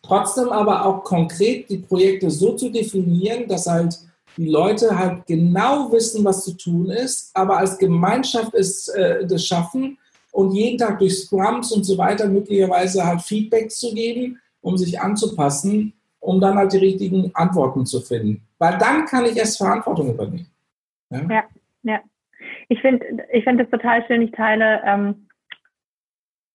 [0.00, 3.98] trotzdem aber auch konkret die Projekte so zu definieren, dass halt
[4.36, 9.44] die Leute halt genau wissen, was zu tun ist, aber als Gemeinschaft es äh, das
[9.44, 9.98] schaffen
[10.32, 15.00] und jeden Tag durch Scrums und so weiter möglicherweise halt Feedbacks zu geben, um sich
[15.00, 18.42] anzupassen, um dann halt die richtigen Antworten zu finden.
[18.58, 20.50] Weil dann kann ich erst Verantwortung übernehmen.
[21.10, 21.44] Ja, ja.
[21.82, 22.00] ja.
[22.68, 24.22] Ich finde ich find das total schön.
[24.22, 25.28] Ich teile ähm,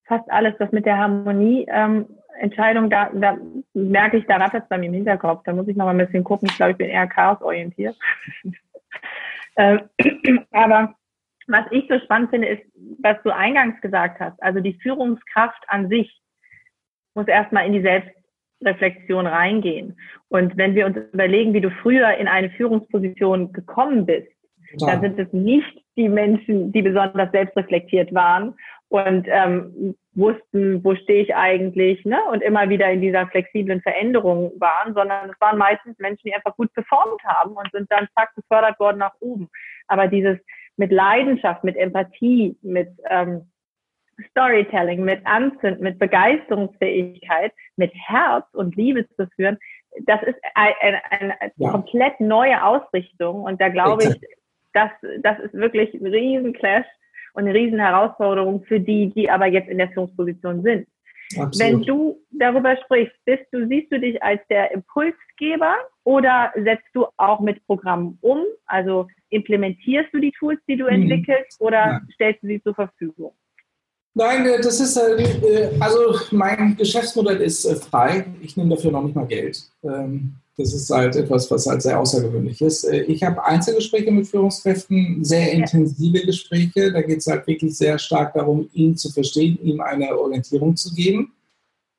[0.05, 2.05] fast alles, was mit der Harmonie ähm,
[2.89, 3.37] da, da
[3.73, 5.43] merke ich, da rattert es bei mir im Hinterkopf.
[5.45, 6.49] Da muss ich noch mal ein bisschen gucken.
[6.49, 7.95] Ich glaube, ich bin eher chaosorientiert.
[9.55, 9.79] äh,
[10.51, 10.95] aber
[11.47, 12.63] was ich so spannend finde, ist,
[12.99, 14.41] was du eingangs gesagt hast.
[14.41, 16.21] Also die Führungskraft an sich
[17.13, 19.97] muss erstmal in die Selbstreflexion reingehen.
[20.27, 24.27] Und wenn wir uns überlegen, wie du früher in eine Führungsposition gekommen bist,
[24.77, 24.87] ja.
[24.87, 28.55] dann sind es nicht die Menschen, die besonders selbstreflektiert waren
[28.89, 32.17] und ähm, wussten, wo stehe ich eigentlich, ne?
[32.31, 36.55] Und immer wieder in dieser flexiblen Veränderung waren, sondern es waren meistens Menschen, die einfach
[36.55, 39.49] gut performt haben und sind dann zack befördert worden nach oben.
[39.87, 40.37] Aber dieses
[40.77, 43.49] mit Leidenschaft, mit Empathie, mit ähm,
[44.29, 49.57] Storytelling, mit Anzünd, mit Begeisterungsfähigkeit, mit Herz und Liebe zu führen,
[50.05, 51.71] das ist eine, eine, eine ja.
[51.71, 53.43] komplett neue Ausrichtung.
[53.43, 54.21] Und da glaube ich,
[54.73, 56.85] das, das ist wirklich ein Riesenclash
[57.33, 60.87] und eine riesen Herausforderung für die, die aber jetzt in der Führungsposition sind.
[61.37, 61.59] Absolut.
[61.59, 67.07] Wenn du darüber sprichst, bist du, siehst du dich als der Impulsgeber oder setzt du
[67.17, 68.43] auch mit Programmen um?
[68.65, 71.03] Also implementierst du die Tools, die du mhm.
[71.03, 72.01] entwickelst oder ja.
[72.13, 73.33] stellst du sie zur Verfügung?
[74.17, 75.97] Nein, äh, das ist, äh, also
[76.31, 78.25] mein Geschäftsmodell ist äh, frei.
[78.41, 79.61] Ich nehme dafür noch nicht mal Geld.
[79.83, 82.85] Ähm, das ist halt etwas, was halt sehr außergewöhnlich ist.
[82.85, 86.93] Ich habe Einzelgespräche mit Führungskräften, sehr intensive Gespräche.
[86.93, 90.93] Da geht es halt wirklich sehr stark darum, ihn zu verstehen, ihm eine Orientierung zu
[90.93, 91.33] geben.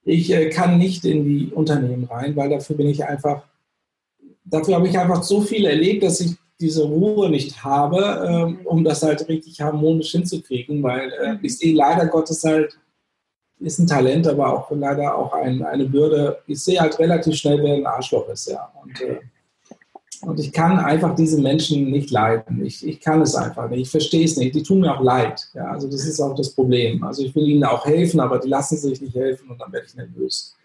[0.04, 3.42] Ich kann nicht in die Unternehmen rein, weil dafür bin ich einfach,
[4.42, 8.82] dafür habe ich einfach so viel erlebt, dass ich diese Ruhe nicht habe, ähm, um
[8.84, 11.38] das halt richtig harmonisch hinzukriegen, weil äh, mhm.
[11.42, 12.78] ich sehe leider Gottes halt,
[13.58, 16.38] ist ein Talent, aber auch leider auch ein, eine Bürde.
[16.46, 18.70] Ich sehe halt relativ schnell, wer ein Arschloch ist, ja.
[18.82, 19.20] Und, äh,
[20.22, 22.64] und ich kann einfach diese Menschen nicht leiden.
[22.64, 23.82] Ich, ich kann es einfach nicht.
[23.82, 24.54] Ich verstehe es nicht.
[24.54, 25.48] Die tun mir auch leid.
[25.54, 27.04] Ja, also das ist auch das Problem.
[27.04, 29.86] Also ich will ihnen auch helfen, aber die lassen sich nicht helfen und dann werde
[29.86, 30.56] ich nervös.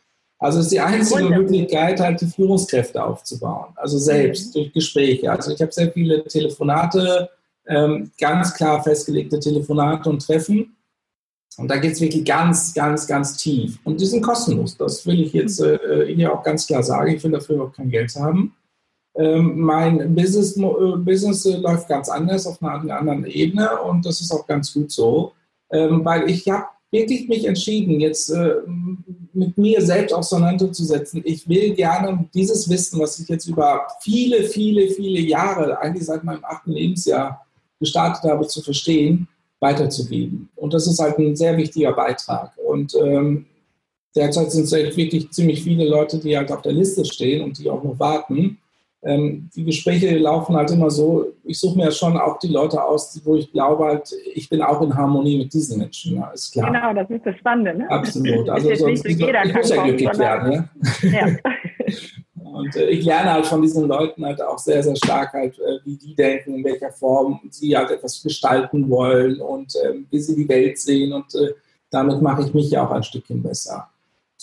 [0.41, 3.73] Also es ist die einzige Möglichkeit, halt die Führungskräfte aufzubauen.
[3.75, 4.59] Also selbst mhm.
[4.59, 5.31] durch Gespräche.
[5.31, 7.29] Also ich habe sehr viele Telefonate,
[7.67, 10.75] ähm, ganz klar festgelegte Telefonate und Treffen.
[11.57, 13.77] Und da geht es wirklich ganz, ganz, ganz tief.
[13.83, 14.75] Und die sind kostenlos.
[14.75, 15.77] Das will ich jetzt mhm.
[15.87, 17.11] äh, hier auch ganz klar sagen.
[17.15, 18.55] Ich will dafür auch kein Geld haben.
[19.13, 24.05] Ähm, mein Business, äh, Business äh, läuft ganz anders auf einer, einer, anderen Ebene und
[24.05, 25.33] das ist auch ganz gut so,
[25.69, 28.55] ähm, weil ich habe wirklich mich entschieden, jetzt äh,
[29.33, 31.21] mit mir selbst auseinanderzusetzen.
[31.25, 36.23] Ich will gerne dieses Wissen, was ich jetzt über viele, viele, viele Jahre, eigentlich seit
[36.23, 37.45] meinem achten Lebensjahr
[37.79, 39.27] gestartet habe, zu verstehen,
[39.59, 40.49] weiterzugeben.
[40.55, 42.51] Und das ist halt ein sehr wichtiger Beitrag.
[42.57, 43.45] Und ähm,
[44.15, 47.57] derzeit sind es halt wirklich ziemlich viele Leute, die halt auf der Liste stehen und
[47.57, 48.57] die auch noch warten
[49.03, 53.19] ähm, die Gespräche laufen halt immer so, ich suche mir schon auch die Leute aus,
[53.23, 56.71] wo ich glaube halt, ich bin auch in Harmonie mit diesen Menschen, ja, ist klar.
[56.71, 57.79] Genau, das ist das Spannende.
[57.79, 57.89] Ne?
[57.89, 60.69] Absolut, also sonst nicht jeder ich muss ja glücklich werden.
[61.01, 61.09] Ja?
[61.09, 61.35] ja.
[62.51, 65.79] Und äh, ich lerne halt von diesen Leuten halt auch sehr, sehr stark halt, äh,
[65.85, 70.35] wie die denken, in welcher Form sie halt etwas gestalten wollen und äh, wie sie
[70.35, 71.53] die Welt sehen und äh,
[71.89, 73.89] damit mache ich mich ja auch ein Stückchen besser.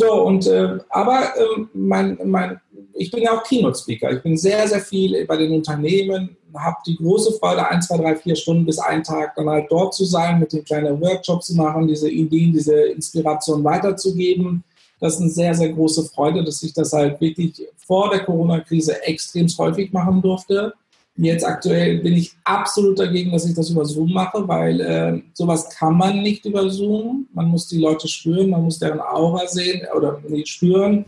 [0.00, 2.60] So, und äh, aber äh, mein, mein,
[2.94, 4.12] ich bin ja auch Keynote-Speaker.
[4.12, 8.14] Ich bin sehr, sehr viel bei den Unternehmen, habe die große Freude, ein, zwei, drei,
[8.14, 11.56] vier Stunden bis einen Tag dann halt dort zu sein, mit den kleinen Workshops zu
[11.56, 14.62] machen, diese Ideen, diese Inspiration weiterzugeben.
[15.00, 19.02] Das ist eine sehr, sehr große Freude, dass ich das halt wirklich vor der Corona-Krise
[19.02, 20.74] extrem häufig machen durfte.
[21.20, 25.68] Jetzt aktuell bin ich absolut dagegen, dass ich das über Zoom mache, weil äh, sowas
[25.70, 27.26] kann man nicht über Zoom.
[27.34, 31.04] Man muss die Leute spüren, man muss deren Aura sehen oder nicht spüren.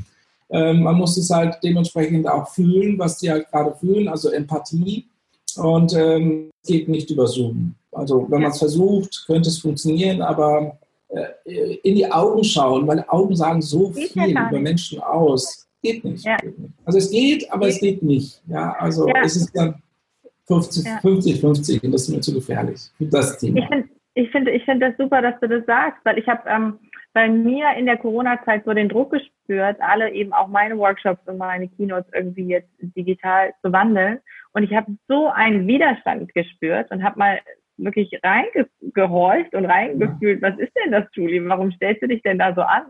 [0.50, 5.06] Ähm, man muss es halt dementsprechend auch fühlen, was die halt gerade fühlen, also Empathie.
[5.56, 7.76] Und ähm, es geht nicht über Zoom.
[7.92, 10.76] Also wenn man es versucht, könnte es funktionieren, aber
[11.08, 15.68] äh, in die Augen schauen, weil Augen sagen so geht viel über Menschen aus.
[15.82, 16.36] Geht nicht, ja.
[16.38, 17.74] geht nicht, Also es geht, aber geht.
[17.74, 18.42] es geht nicht.
[18.48, 19.22] Ja, also ja.
[19.24, 19.80] es ist dann
[20.50, 23.68] 50, 50, 50 und das ist mir zu gefährlich für das Thema.
[24.14, 26.80] Ich finde ich find das super, dass du das sagst, weil ich habe ähm,
[27.12, 31.38] bei mir in der Corona-Zeit so den Druck gespürt, alle eben auch meine Workshops und
[31.38, 34.18] meine Keynotes irgendwie jetzt digital zu wandeln.
[34.52, 37.40] Und ich habe so einen Widerstand gespürt und habe mal
[37.76, 41.48] wirklich reingehorcht und reingefühlt, was ist denn das, Julie?
[41.48, 42.84] Warum stellst du dich denn da so an?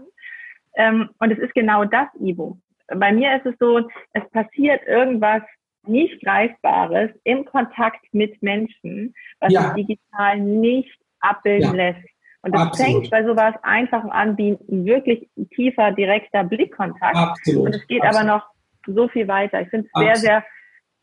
[0.77, 2.59] Ähm, und es ist genau das, Ivo.
[2.89, 5.43] Bei mir ist es so, es passiert irgendwas
[5.87, 9.74] nicht Greifbares im Kontakt mit Menschen, was ja.
[9.74, 11.91] sich digital nicht abbilden ja.
[11.91, 12.09] lässt.
[12.43, 12.93] Und das Absolut.
[12.93, 17.16] fängt bei sowas Einfachem an, wie ein wirklich tiefer, direkter Blickkontakt.
[17.16, 17.66] Absolut.
[17.66, 18.31] Und es geht Absolut.
[18.31, 18.47] aber noch
[18.87, 19.61] so viel weiter.
[19.61, 20.45] Ich finde es sehr, sehr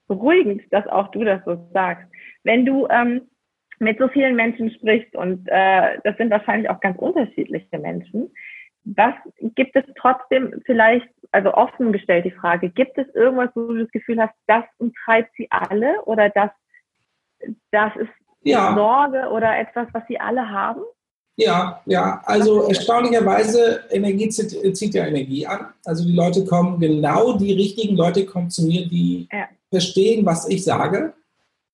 [0.07, 2.07] beruhigend, dass auch du das so sagst.
[2.43, 3.29] Wenn du ähm,
[3.79, 8.31] mit so vielen Menschen sprichst und äh, das sind wahrscheinlich auch ganz unterschiedliche Menschen,
[8.95, 9.13] was
[9.55, 13.91] gibt es trotzdem vielleicht, also offen gestellt die Frage, gibt es irgendwas, wo du das
[13.91, 16.51] Gefühl hast, das umtreibt sie alle oder das,
[17.71, 18.09] das ist
[18.43, 18.73] ja.
[18.75, 20.81] Sorge oder etwas, was sie alle haben?
[21.35, 25.67] Ja, ja, also erstaunlicherweise, Energie zieht, zieht, ja Energie an.
[25.85, 29.47] Also die Leute kommen, genau die richtigen Leute kommen zu mir, die ja.
[29.69, 31.13] verstehen, was ich sage.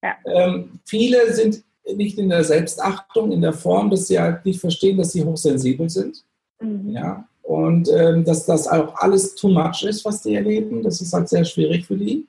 [0.01, 0.17] Ja.
[0.25, 1.63] Ähm, viele sind
[1.95, 5.89] nicht in der Selbstachtung, in der Form, dass sie halt nicht verstehen, dass sie hochsensibel
[5.89, 6.25] sind.
[6.59, 6.89] Mhm.
[6.89, 10.81] Ja, und ähm, dass das auch alles too much ist, was die erleben.
[10.81, 12.25] Das ist halt sehr schwierig für die.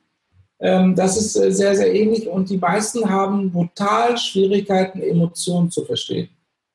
[0.60, 5.84] Ähm, das ist äh, sehr, sehr ähnlich und die meisten haben brutal Schwierigkeiten, Emotionen zu
[5.84, 6.28] verstehen.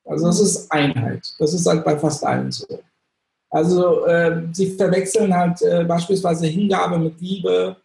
[0.05, 1.27] Also das ist Einheit.
[1.37, 2.65] Das ist halt bei fast allen so.
[3.49, 7.75] Also äh, sie verwechseln halt äh, beispielsweise Hingabe mit Liebe,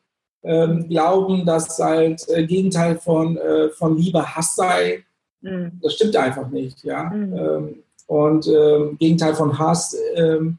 [0.43, 5.05] äh, glauben, dass halt äh, Gegenteil von, äh, von Liebe Hass sei.
[5.41, 5.81] Mhm.
[5.83, 7.05] Das stimmt einfach nicht, ja.
[7.05, 7.84] Mhm.
[8.07, 10.59] Und ähm, Gegenteil von Hass ähm,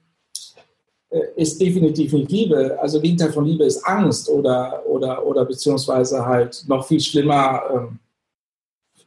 [1.09, 2.77] äh, ist definitiv nicht Liebe.
[2.81, 7.61] Also Gegenteil von Liebe ist Angst oder, oder, oder beziehungsweise halt noch viel schlimmer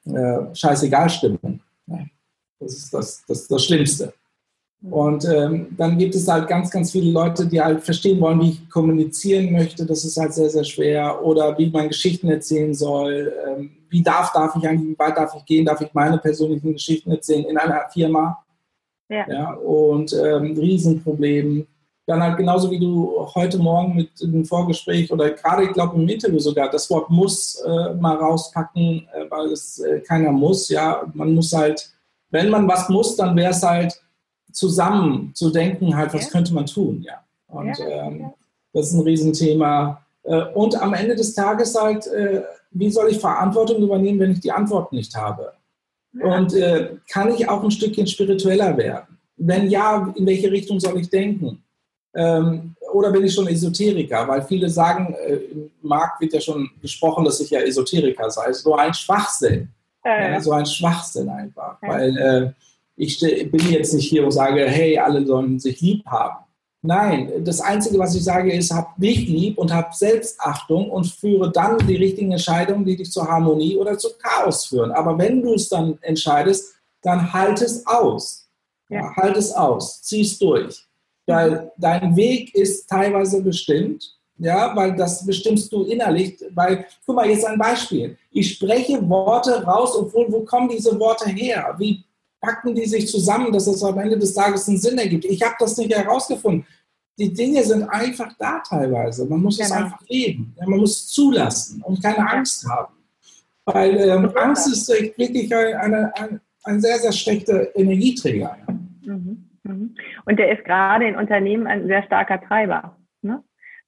[0.07, 1.61] ähm, äh, Scheißegal-Stimmung.
[2.61, 4.13] Das ist das, das, das Schlimmste.
[4.81, 4.93] Mhm.
[4.93, 8.51] Und ähm, dann gibt es halt ganz, ganz viele Leute, die halt verstehen wollen, wie
[8.51, 9.85] ich kommunizieren möchte.
[9.85, 11.25] Das ist halt sehr, sehr schwer.
[11.25, 13.33] Oder wie man Geschichten erzählen soll.
[13.47, 15.65] Ähm, wie darf, darf ich eigentlich, wie weit darf ich gehen?
[15.65, 18.45] Darf ich meine persönlichen Geschichten erzählen in einer Firma?
[19.09, 19.27] Ja.
[19.29, 21.67] ja und ähm, Riesenproblem.
[22.07, 26.09] Dann halt genauso wie du heute Morgen mit dem Vorgespräch oder gerade, ich glaube, im
[26.09, 30.71] Interview sogar das Wort muss äh, mal rauspacken, äh, weil es äh, keiner muss.
[30.71, 31.93] Ja, man muss halt
[32.31, 34.01] wenn man was muss, dann wäre es halt
[34.53, 36.31] zusammen zu denken, halt, was ja.
[36.31, 37.23] könnte man tun, ja.
[37.49, 38.33] Und ja, ähm,
[38.73, 40.03] das ist ein Riesenthema.
[40.25, 44.41] Äh, und am Ende des Tages halt, äh, wie soll ich Verantwortung übernehmen, wenn ich
[44.41, 45.53] die Antwort nicht habe?
[46.21, 49.19] Und äh, kann ich auch ein Stückchen spiritueller werden?
[49.37, 51.63] Wenn ja, in welche Richtung soll ich denken?
[52.15, 54.27] Ähm, oder bin ich schon Esoteriker?
[54.27, 58.53] Weil viele sagen, äh, im Markt wird ja schon gesprochen, dass ich ja Esoteriker sei.
[58.53, 59.69] So ein Schwachsinn.
[60.05, 61.77] Ja, so ein Schwachsinn einfach.
[61.83, 62.51] Weil äh,
[62.99, 63.21] ich
[63.51, 66.45] bin jetzt nicht hier und sage, hey, alle sollen sich lieb haben.
[66.83, 71.51] Nein, das Einzige, was ich sage, ist, hab dich lieb und hab Selbstachtung und führe
[71.51, 74.93] dann die richtigen Entscheidungen, die dich zur Harmonie oder zu Chaos führen.
[74.93, 78.49] Aber wenn du es dann entscheidest, dann halt es aus.
[78.89, 79.15] Ja.
[79.17, 80.85] Halt es aus, zieh es durch.
[81.27, 87.29] Weil dein Weg ist teilweise bestimmt ja, weil das bestimmst du innerlich, weil, guck mal,
[87.29, 88.17] jetzt ein Beispiel.
[88.31, 91.75] Ich spreche Worte raus, obwohl, wo kommen diese Worte her?
[91.77, 92.05] Wie
[92.41, 95.25] packen die sich zusammen, dass es am Ende des Tages einen Sinn ergibt?
[95.25, 96.67] Ich habe das nicht herausgefunden.
[97.19, 99.27] Die Dinge sind einfach da teilweise.
[99.27, 99.69] Man muss genau.
[99.69, 100.55] es einfach leben.
[100.61, 102.95] Man muss es zulassen und keine Angst haben.
[103.65, 108.57] Weil ähm, Angst ist wirklich eine, eine, ein, sehr, sehr schlechter Energieträger.
[108.67, 109.15] Ja.
[109.15, 109.49] Mhm.
[109.65, 109.95] Mhm.
[110.25, 112.97] Und der ist gerade in Unternehmen ein sehr starker Treiber.
[113.21, 113.43] Ne?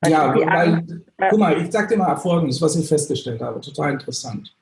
[0.07, 0.85] Ja, weil,
[1.31, 4.55] guck mal, ich sag dir mal Folgendes, was ich festgestellt habe, total interessant.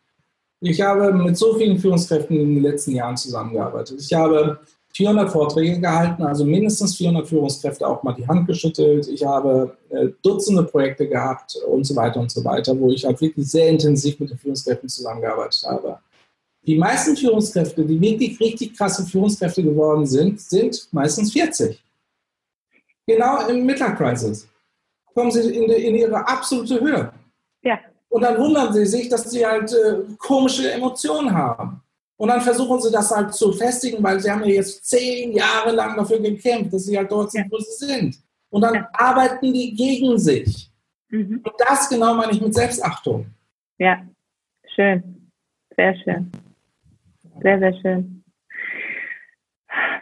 [0.61, 4.01] Ich habe mit so vielen Führungskräften in den letzten Jahren zusammengearbeitet.
[4.01, 4.59] Ich habe
[4.95, 9.07] 400 Vorträge gehalten, also mindestens 400 Führungskräfte auch mal die Hand geschüttelt.
[9.09, 13.21] Ich habe äh, Dutzende Projekte gehabt und so weiter und so weiter, wo ich halt
[13.21, 15.99] wirklich sehr intensiv mit den Führungskräften zusammengearbeitet habe.
[16.67, 21.81] Die meisten Führungskräfte, die wirklich richtig krasse Führungskräfte geworden sind, sind meistens 40.
[23.07, 24.49] Genau im Midlife Crisis
[25.15, 27.13] kommen sie in, in ihre absolute Höhe.
[28.09, 31.83] Und dann wundern sie sich, dass sie halt äh, komische Emotionen haben.
[32.17, 35.71] Und dann versuchen sie das halt zu festigen, weil sie haben ja jetzt zehn Jahre
[35.73, 38.17] lang dafür gekämpft, dass sie halt dort sind, wo sie sind.
[38.51, 38.89] Und dann ja.
[38.93, 40.71] arbeiten die gegen sich.
[41.11, 41.43] Mhm.
[41.45, 43.27] Und das genau meine ich mit Selbstachtung.
[43.79, 44.03] Ja,
[44.79, 45.29] Schön.
[45.77, 46.31] Sehr schön.
[47.43, 48.18] Sehr, sehr schön.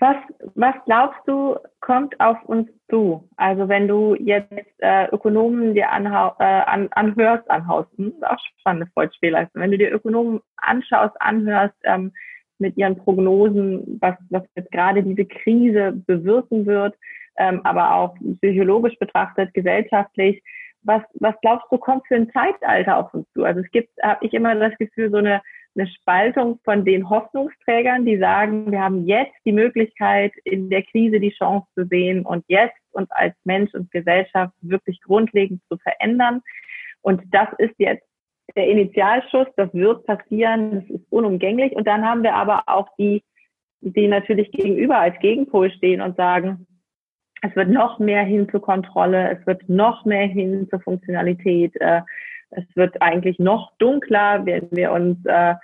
[0.01, 0.17] Was,
[0.55, 3.29] was glaubst du, kommt auf uns zu?
[3.37, 8.91] Also wenn du jetzt äh, Ökonomen dir anhau, äh, an, anhörst, anhaust, hm, auch spannende
[8.93, 9.63] Freudspielleistung.
[9.63, 12.13] Wenn du dir Ökonomen anschaust, anhörst ähm,
[12.59, 16.95] mit ihren Prognosen, was, was jetzt gerade diese Krise bewirken wird,
[17.37, 20.43] ähm, aber auch psychologisch betrachtet, gesellschaftlich,
[20.83, 23.45] was, was glaubst du, kommt für ein Zeitalter auf uns zu?
[23.45, 25.43] Also es gibt, habe ich immer das Gefühl, so eine
[25.77, 31.21] eine Spaltung von den Hoffnungsträgern, die sagen, wir haben jetzt die Möglichkeit, in der Krise
[31.21, 36.43] die Chance zu sehen und jetzt uns als Mensch und Gesellschaft wirklich grundlegend zu verändern.
[37.03, 38.07] Und das ist jetzt
[38.57, 41.75] der Initialschuss, das wird passieren, das ist unumgänglich.
[41.77, 43.23] Und dann haben wir aber auch die,
[43.81, 46.67] die natürlich gegenüber als Gegenpol stehen und sagen,
[47.43, 51.77] es wird noch mehr hin zur Kontrolle, es wird noch mehr hin zur Funktionalität.
[51.81, 52.01] Äh,
[52.51, 55.55] es wird eigentlich noch dunkler, wenn wir uns äh,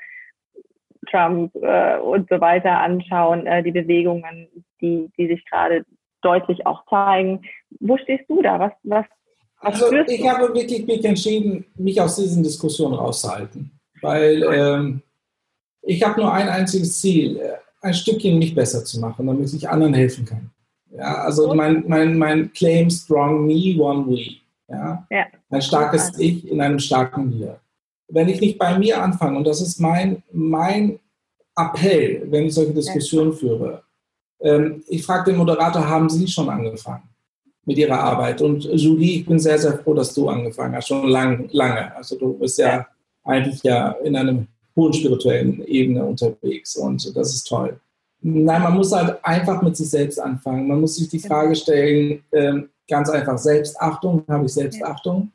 [1.11, 4.49] Trump äh, und so weiter anschauen, äh, die Bewegungen,
[4.81, 5.85] die, die sich gerade
[6.23, 7.43] deutlich auch zeigen.
[7.81, 8.59] Wo stehst du da?
[8.59, 9.07] Was, was,
[9.61, 15.03] was also ich habe wirklich mich entschieden, mich aus diesen Diskussionen rauszuhalten, weil ähm,
[15.83, 19.69] ich habe nur ein einziges Ziel, äh, ein Stückchen mich besser zu machen, damit ich
[19.69, 20.51] anderen helfen kann.
[20.91, 24.42] Ja, also mein, mein, mein Claim Strong Me, One We.
[24.73, 25.07] Ja?
[25.11, 25.27] ja.
[25.51, 27.61] Ein starkes Ich in einem starken Wir.
[28.09, 30.99] Wenn ich nicht bei mir anfange, und das ist mein, mein
[31.57, 33.37] Appell, wenn ich solche Diskussionen ja.
[33.37, 33.83] führe,
[34.41, 37.09] ähm, ich frage den Moderator, haben Sie schon angefangen
[37.65, 38.41] mit Ihrer Arbeit?
[38.43, 41.95] Und Julie, ich bin sehr, sehr froh, dass du angefangen hast, schon lang, lange.
[41.95, 42.87] Also du bist ja,
[43.25, 47.79] eigentlich ja in einem hohen spirituellen Ebene unterwegs und das ist toll.
[48.25, 50.69] Nein, man muss halt einfach mit sich selbst anfangen.
[50.69, 55.33] Man muss sich die Frage stellen, ähm, ganz einfach Selbstachtung, habe ich Selbstachtung?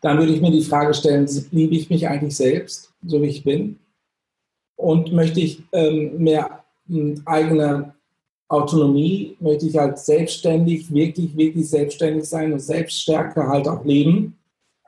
[0.00, 3.44] Dann würde ich mir die Frage stellen, liebe ich mich eigentlich selbst, so wie ich
[3.44, 3.78] bin?
[4.76, 7.94] Und möchte ich ähm, mehr ähm, eigene
[8.48, 14.38] Autonomie, möchte ich halt selbstständig, wirklich, wirklich selbstständig sein und Selbststärke halt auch leben?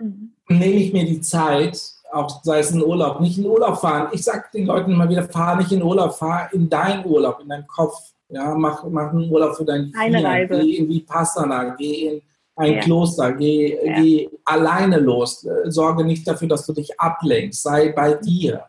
[0.00, 0.32] Mhm.
[0.48, 1.78] Nehme ich mir die Zeit,
[2.10, 4.08] auch sei es ein Urlaub, nicht in Urlaub fahren.
[4.12, 7.48] Ich sage den Leuten immer wieder, fahr nicht in Urlaub, fahr in deinen Urlaub, in
[7.48, 8.12] deinen Kopf.
[8.32, 10.60] Ja, mach, mach einen Urlaub für dein Reise.
[10.60, 12.22] Geh in Vipassana, geh in
[12.56, 12.80] ein ja.
[12.80, 14.00] Kloster, geh, ja.
[14.00, 15.46] geh alleine los.
[15.66, 17.62] Sorge nicht dafür, dass du dich ablenkst.
[17.62, 18.64] Sei bei dir.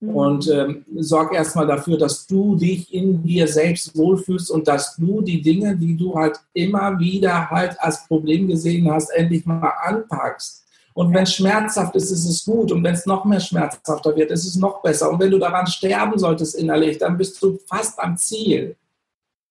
[0.00, 0.16] Mhm.
[0.16, 5.22] Und ähm, sorg erstmal dafür, dass du dich in dir selbst wohlfühlst und dass du
[5.22, 10.64] die Dinge, die du halt immer wieder halt als Problem gesehen hast, endlich mal anpackst.
[10.94, 12.72] Und wenn es schmerzhaft ist, ist es gut.
[12.72, 15.10] Und wenn es noch mehr schmerzhafter wird, ist es noch besser.
[15.10, 18.76] Und wenn du daran sterben solltest innerlich, dann bist du fast am Ziel.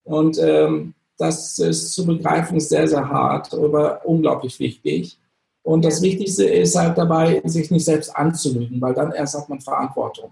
[0.05, 5.17] Und ähm, das ist zu begreifen, ist sehr, sehr hart, aber unglaublich wichtig.
[5.63, 9.59] Und das Wichtigste ist halt dabei, sich nicht selbst anzulügen, weil dann erst hat man
[9.59, 10.31] Verantwortung.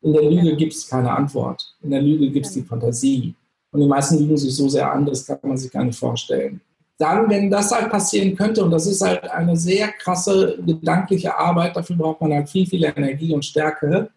[0.00, 1.76] In der Lüge gibt es keine Antwort.
[1.82, 3.34] In der Lüge gibt es die Fantasie.
[3.70, 6.60] Und die meisten lügen sich so sehr an, das kann man sich gar nicht vorstellen.
[6.98, 11.76] Dann, wenn das halt passieren könnte, und das ist halt eine sehr krasse gedankliche Arbeit,
[11.76, 14.10] dafür braucht man halt viel, viel Energie und Stärke.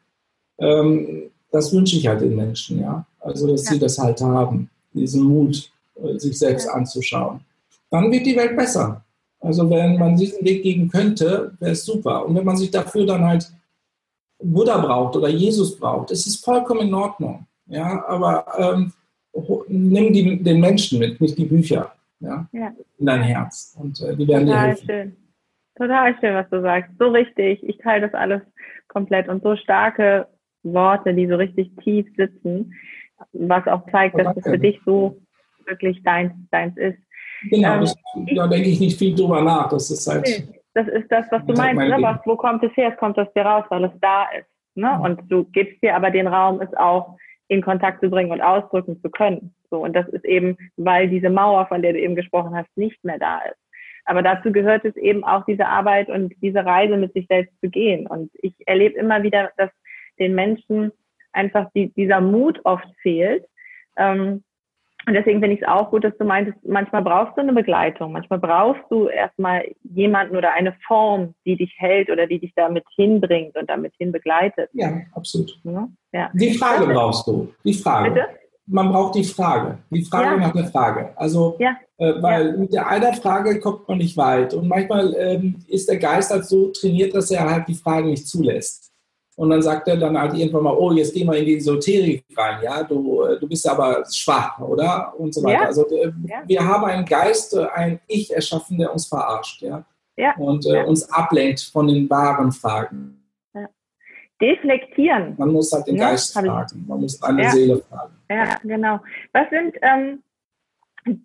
[0.58, 3.06] Ähm, das wünsche ich halt den Menschen, ja.
[3.20, 3.74] Also, dass ja.
[3.74, 7.42] sie das halt haben diesen Mut, äh, sich selbst anzuschauen.
[7.90, 9.04] Dann wird die Welt besser.
[9.40, 12.26] Also wenn man diesen Weg geben könnte, wäre es super.
[12.26, 13.52] Und wenn man sich dafür dann halt
[14.40, 17.46] Buddha braucht oder Jesus braucht, ist es vollkommen in Ordnung.
[17.68, 18.94] Ja, aber ähm,
[19.68, 22.74] nimm die, den Menschen mit, nicht die Bücher, ja, ja.
[22.98, 23.76] in dein Herz.
[23.80, 24.86] Und äh, die werden Total dir helfen.
[24.86, 25.16] Schön.
[25.78, 26.92] Total schön, was du sagst.
[27.00, 27.64] So richtig.
[27.64, 28.42] Ich teile das alles
[28.88, 30.28] komplett und so starke
[30.64, 32.74] Worte, die so richtig tief sitzen
[33.34, 35.18] was auch zeigt, dass es für dich so
[35.66, 36.98] wirklich deins, deins ist.
[37.50, 37.96] Genau, ähm, das,
[38.36, 39.70] da denke ich nicht viel drüber nach.
[39.70, 40.48] Das ist halt.
[40.74, 41.82] Das ist das, was du meinst.
[41.82, 41.98] Ne?
[42.02, 42.92] Was, wo kommt es her?
[42.92, 44.48] Es kommt aus dir raus, weil es da ist.
[44.76, 44.88] Ne?
[44.88, 44.98] Ja.
[44.98, 49.00] Und du gibst dir aber den Raum, es auch in Kontakt zu bringen und ausdrücken
[49.02, 49.54] zu können.
[49.70, 53.02] So, und das ist eben, weil diese Mauer, von der du eben gesprochen hast, nicht
[53.04, 53.58] mehr da ist.
[54.06, 57.70] Aber dazu gehört es eben auch diese Arbeit und diese Reise mit sich selbst zu
[57.70, 58.06] gehen.
[58.06, 59.72] Und ich erlebe immer wieder, dass
[60.20, 60.92] den Menschen
[61.36, 63.46] einfach die, dieser Mut oft fehlt.
[63.98, 64.44] Ähm,
[65.08, 68.12] und deswegen finde ich es auch gut, dass du meintest, manchmal brauchst du eine Begleitung,
[68.12, 72.84] manchmal brauchst du erstmal jemanden oder eine Form, die dich hält oder die dich damit
[72.96, 74.70] hinbringt und damit hin begleitet.
[74.74, 75.60] Ja, absolut.
[76.12, 76.32] Ja.
[76.34, 78.12] Die Frage brauchst du, die Frage.
[78.12, 78.28] Bitte?
[78.68, 80.38] Man braucht die Frage, die Frage ja.
[80.38, 81.14] nach der Frage.
[81.16, 84.56] Also, äh, weil mit der einer Frage kommt man nicht weit.
[84.56, 88.28] Und manchmal ähm, ist der Geist halt so trainiert, dass er halt die Frage nicht
[88.28, 88.92] zulässt.
[89.36, 92.24] Und dann sagt er dann halt irgendwann mal, oh, jetzt geh mal in die Esoterik
[92.38, 95.14] rein, ja, du, äh, du bist aber schwach, oder?
[95.18, 95.62] Und so weiter.
[95.62, 95.66] Ja.
[95.66, 96.44] Also äh, ja.
[96.46, 99.84] wir haben einen Geist, äh, ein Ich erschaffen, der uns verarscht, ja.
[100.16, 100.36] ja.
[100.38, 103.22] Und äh, uns ablenkt von den wahren Fragen.
[104.42, 105.36] deflektieren.
[105.38, 107.50] Man muss halt den Geist fragen, man muss eine.
[107.52, 108.16] Seele fragen.
[108.30, 109.00] Ja, genau.
[109.34, 110.24] Was sind, ähm,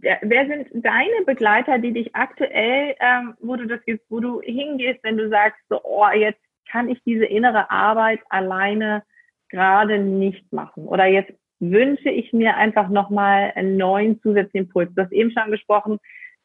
[0.00, 5.16] wer sind deine Begleiter, die dich aktuell, ähm, wo du das, wo du hingehst, wenn
[5.16, 6.40] du sagst, so, oh, jetzt
[6.70, 9.02] kann ich diese innere Arbeit alleine
[9.48, 10.86] gerade nicht machen?
[10.86, 14.90] Oder jetzt wünsche ich mir einfach nochmal einen neuen zusätzlichen Impuls.
[14.94, 15.98] Du hast eben schon gesprochen,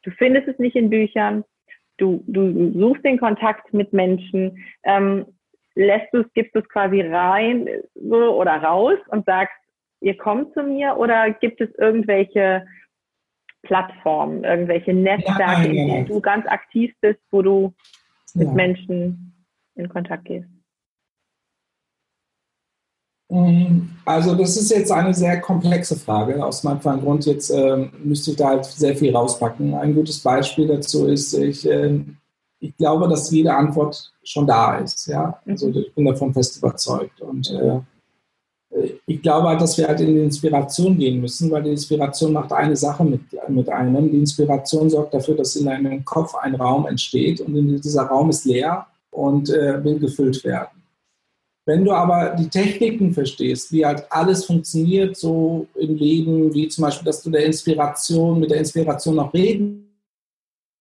[0.04, 1.44] du findest es nicht in Büchern,
[1.98, 5.26] du, du suchst den Kontakt mit Menschen, ähm,
[5.76, 9.56] lässt du es, gibst du es quasi rein so, oder raus und sagst,
[10.02, 12.66] ihr kommt zu mir oder gibt es irgendwelche
[13.64, 17.74] Plattformen, irgendwelche Netzwerke, in denen du ganz aktiv bist, wo du
[18.36, 19.35] mit Menschen
[19.76, 20.50] in Kontakt gehst?
[23.30, 26.44] Ähm, also das ist jetzt eine sehr komplexe Frage.
[26.44, 29.74] Aus meinem Grund jetzt äh, müsste ich da halt sehr viel rauspacken.
[29.74, 32.00] Ein gutes Beispiel dazu ist, ich, äh,
[32.60, 35.08] ich glaube, dass jede Antwort schon da ist.
[35.08, 35.40] Ja?
[35.48, 37.20] Also ich bin davon fest überzeugt.
[37.22, 37.80] Und äh,
[39.08, 42.52] ich glaube halt, dass wir halt in die Inspiration gehen müssen, weil die Inspiration macht
[42.52, 44.12] eine Sache mit, mit einem.
[44.12, 48.46] Die Inspiration sorgt dafür, dass in einem Kopf ein Raum entsteht und dieser Raum ist
[48.46, 48.86] leer
[49.16, 50.84] und äh, will gefüllt werden.
[51.66, 56.84] Wenn du aber die Techniken verstehst, wie halt alles funktioniert so im Leben, wie zum
[56.84, 59.90] Beispiel, dass du der Inspiration, mit der Inspiration noch reden,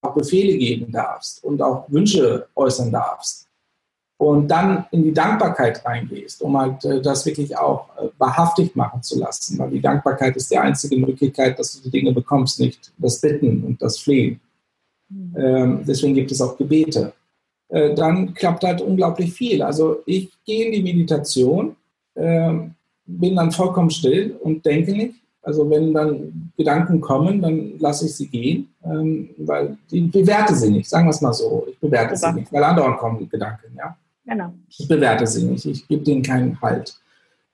[0.02, 3.48] auch Befehle geben darfst und auch Wünsche äußern darfst
[4.18, 9.02] und dann in die Dankbarkeit reingehst, um halt äh, das wirklich auch äh, wahrhaftig machen
[9.02, 12.92] zu lassen, weil die Dankbarkeit ist die einzige Möglichkeit, dass du die Dinge bekommst, nicht
[12.98, 14.38] das Bitten und das Flehen.
[15.08, 15.36] Mhm.
[15.36, 17.14] Ähm, deswegen gibt es auch Gebete.
[17.68, 19.62] Äh, dann klappt halt unglaublich viel.
[19.62, 21.76] Also ich gehe in die Meditation,
[22.14, 22.52] äh,
[23.06, 25.14] bin dann vollkommen still und denke nicht.
[25.42, 30.70] Also wenn dann Gedanken kommen, dann lasse ich sie gehen, ähm, weil ich bewerte sie
[30.70, 31.66] nicht, sagen wir es mal so.
[31.70, 33.94] Ich bewerte sie nicht, weil andauernd kommen die Gedanken, ja.
[34.24, 34.54] Genau.
[34.70, 36.96] Ich bewerte sie nicht, ich gebe denen keinen Halt.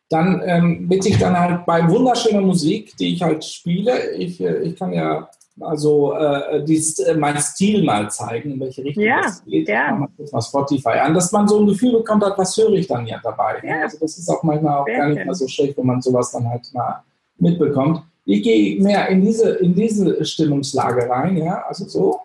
[0.08, 4.12] Dann ähm, bitte ich dann halt bei wunderschöner Musik, die ich halt spiele.
[4.12, 8.84] Ich, äh, ich kann ja also äh, dies, äh, mein Stil mal zeigen, in welche
[8.84, 9.68] Richtung ja, es geht.
[9.68, 9.92] Ja.
[9.92, 13.20] Mal Spotify an, dass man so ein Gefühl bekommt hat, was höre ich dann ja
[13.22, 13.60] dabei.
[13.62, 13.82] Ja.
[13.82, 16.30] Also das ist auch manchmal auch Sehr gar nicht mal so schlecht, wenn man sowas
[16.30, 17.02] dann halt mal
[17.38, 18.02] mitbekommt.
[18.24, 22.20] Ich gehe mehr in diese, in diese Stimmungslage rein, ja, also so.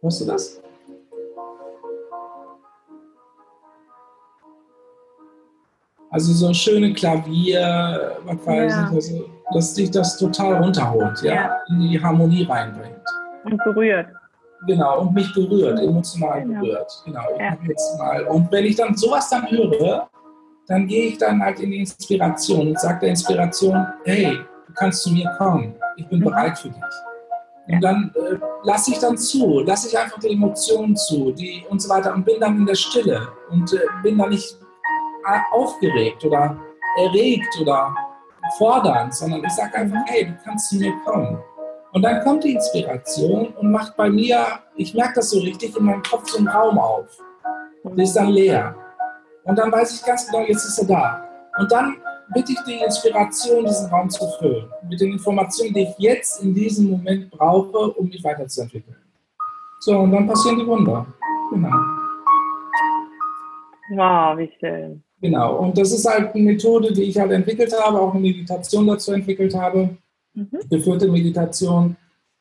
[0.00, 0.60] Hörst du das?
[6.10, 8.88] Also so schöne Klavier, was weiß ja.
[8.88, 12.96] ich, also, dass dich das total runterholt, ja, ja, in die Harmonie reinbringt.
[13.44, 14.08] Und berührt.
[14.66, 16.60] Genau, und mich berührt, emotional genau.
[16.60, 17.02] berührt.
[17.04, 17.56] Genau, ja.
[17.68, 18.24] jetzt mal.
[18.24, 20.08] Und wenn ich dann sowas dann höre,
[20.66, 25.02] dann gehe ich dann halt in die Inspiration und sage der Inspiration, hey, du kannst
[25.02, 26.24] zu mir kommen, ich bin mhm.
[26.24, 26.82] bereit für dich.
[27.68, 31.82] Und dann äh, lasse ich dann zu, lasse ich einfach die Emotionen zu, die und
[31.82, 34.56] so weiter und bin dann in der Stille und äh, bin dann nicht
[35.50, 36.56] aufgeregt oder
[36.98, 37.94] erregt oder
[38.58, 41.38] fordernd, sondern ich sage einfach, hey, du kannst zu mir kommen.
[41.92, 44.44] Und dann kommt die Inspiration und macht bei mir,
[44.76, 47.06] ich merke das so richtig, in meinem Kopf so einen Raum auf.
[47.84, 48.74] Der ist dann leer.
[49.44, 51.28] Und dann weiß ich ganz genau, jetzt ist er da.
[51.58, 51.96] Und dann
[52.34, 54.68] bitte ich die Inspiration, diesen Raum zu füllen.
[54.88, 58.96] Mit den Informationen, die ich jetzt in diesem Moment brauche, um mich weiterzuentwickeln.
[59.80, 61.06] So, und dann passieren die Wunder.
[61.50, 61.70] Genau.
[63.94, 65.05] Wow, wie schön.
[65.20, 68.86] Genau, und das ist halt eine Methode, die ich halt entwickelt habe, auch eine Meditation
[68.86, 69.96] dazu entwickelt habe,
[70.34, 70.48] mhm.
[70.68, 71.96] geführte Meditation,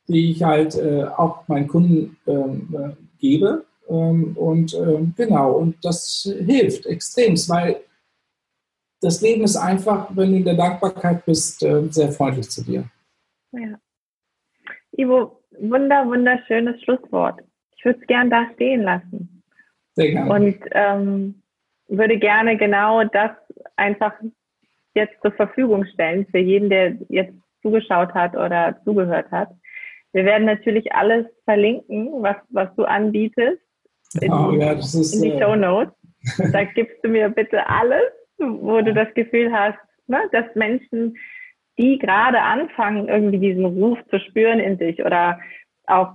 [0.07, 3.65] die ich halt äh, auch meinen Kunden ähm, äh, gebe.
[3.87, 7.81] Ähm, und ähm, genau, und das hilft extrem, weil
[9.01, 12.89] das Leben ist einfach, wenn du in der Dankbarkeit bist, äh, sehr freundlich zu dir.
[13.51, 13.79] Ja.
[14.97, 17.41] Ivo, wunder, wunderschönes Schlusswort.
[17.77, 19.43] Ich würde es gern da stehen lassen.
[19.93, 20.33] Sehr gerne.
[20.33, 21.41] Und ähm,
[21.87, 23.31] würde gerne genau das
[23.75, 24.13] einfach
[24.95, 29.49] jetzt zur Verfügung stellen für jeden, der jetzt zugeschaut hat oder zugehört hat.
[30.13, 33.61] Wir werden natürlich alles verlinken, was, was du anbietest,
[34.21, 35.93] in, oh, ja, ist, in die äh, Show Notes.
[36.51, 39.77] Da gibst du mir bitte alles, wo du das Gefühl hast,
[40.07, 41.17] ne, dass Menschen,
[41.77, 45.39] die gerade anfangen, irgendwie diesen Ruf zu spüren in sich oder
[45.87, 46.13] auch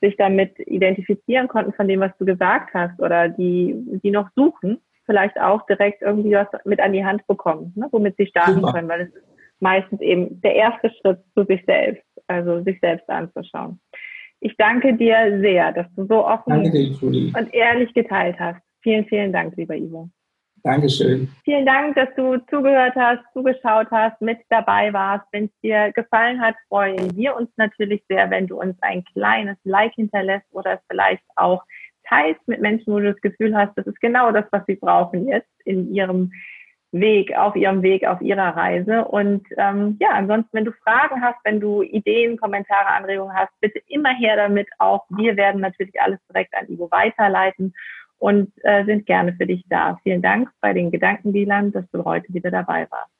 [0.00, 4.80] sich damit identifizieren konnten von dem, was du gesagt hast oder die, die noch suchen,
[5.06, 8.72] vielleicht auch direkt irgendwie was mit an die Hand bekommen, ne, womit sie starten Super.
[8.72, 9.24] können, weil es ist
[9.60, 13.80] meistens eben der erste Schritt zu sich selbst, also sich selbst anzuschauen.
[14.40, 18.60] Ich danke dir sehr, dass du so offen dir, und ehrlich geteilt hast.
[18.82, 20.10] Vielen, vielen Dank, lieber Ivo.
[20.62, 21.28] Dankeschön.
[21.44, 25.24] Vielen Dank, dass du zugehört hast, zugeschaut hast, mit dabei warst.
[25.30, 29.56] Wenn es dir gefallen hat, freuen wir uns natürlich sehr, wenn du uns ein kleines
[29.62, 31.62] Like hinterlässt oder vielleicht auch
[32.08, 35.28] teilst mit Menschen, wo du das Gefühl hast, das ist genau das, was sie brauchen
[35.28, 36.32] jetzt in ihrem
[36.92, 39.04] Weg, auf ihrem Weg, auf ihrer Reise.
[39.04, 43.80] Und ähm, ja, ansonsten, wenn du Fragen hast, wenn du Ideen, Kommentare, Anregungen hast, bitte
[43.88, 44.68] immer her damit.
[44.78, 47.74] Auch wir werden natürlich alles direkt an Ivo weiterleiten
[48.18, 49.98] und äh, sind gerne für dich da.
[50.02, 53.12] Vielen Dank bei den Gedankendealern, dass du heute wieder dabei warst.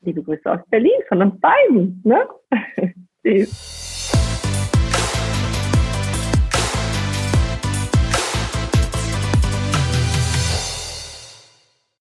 [0.00, 2.02] Liebe Grüße aus Berlin von uns beiden.
[2.04, 2.26] Ne?
[3.22, 3.87] Tschüss.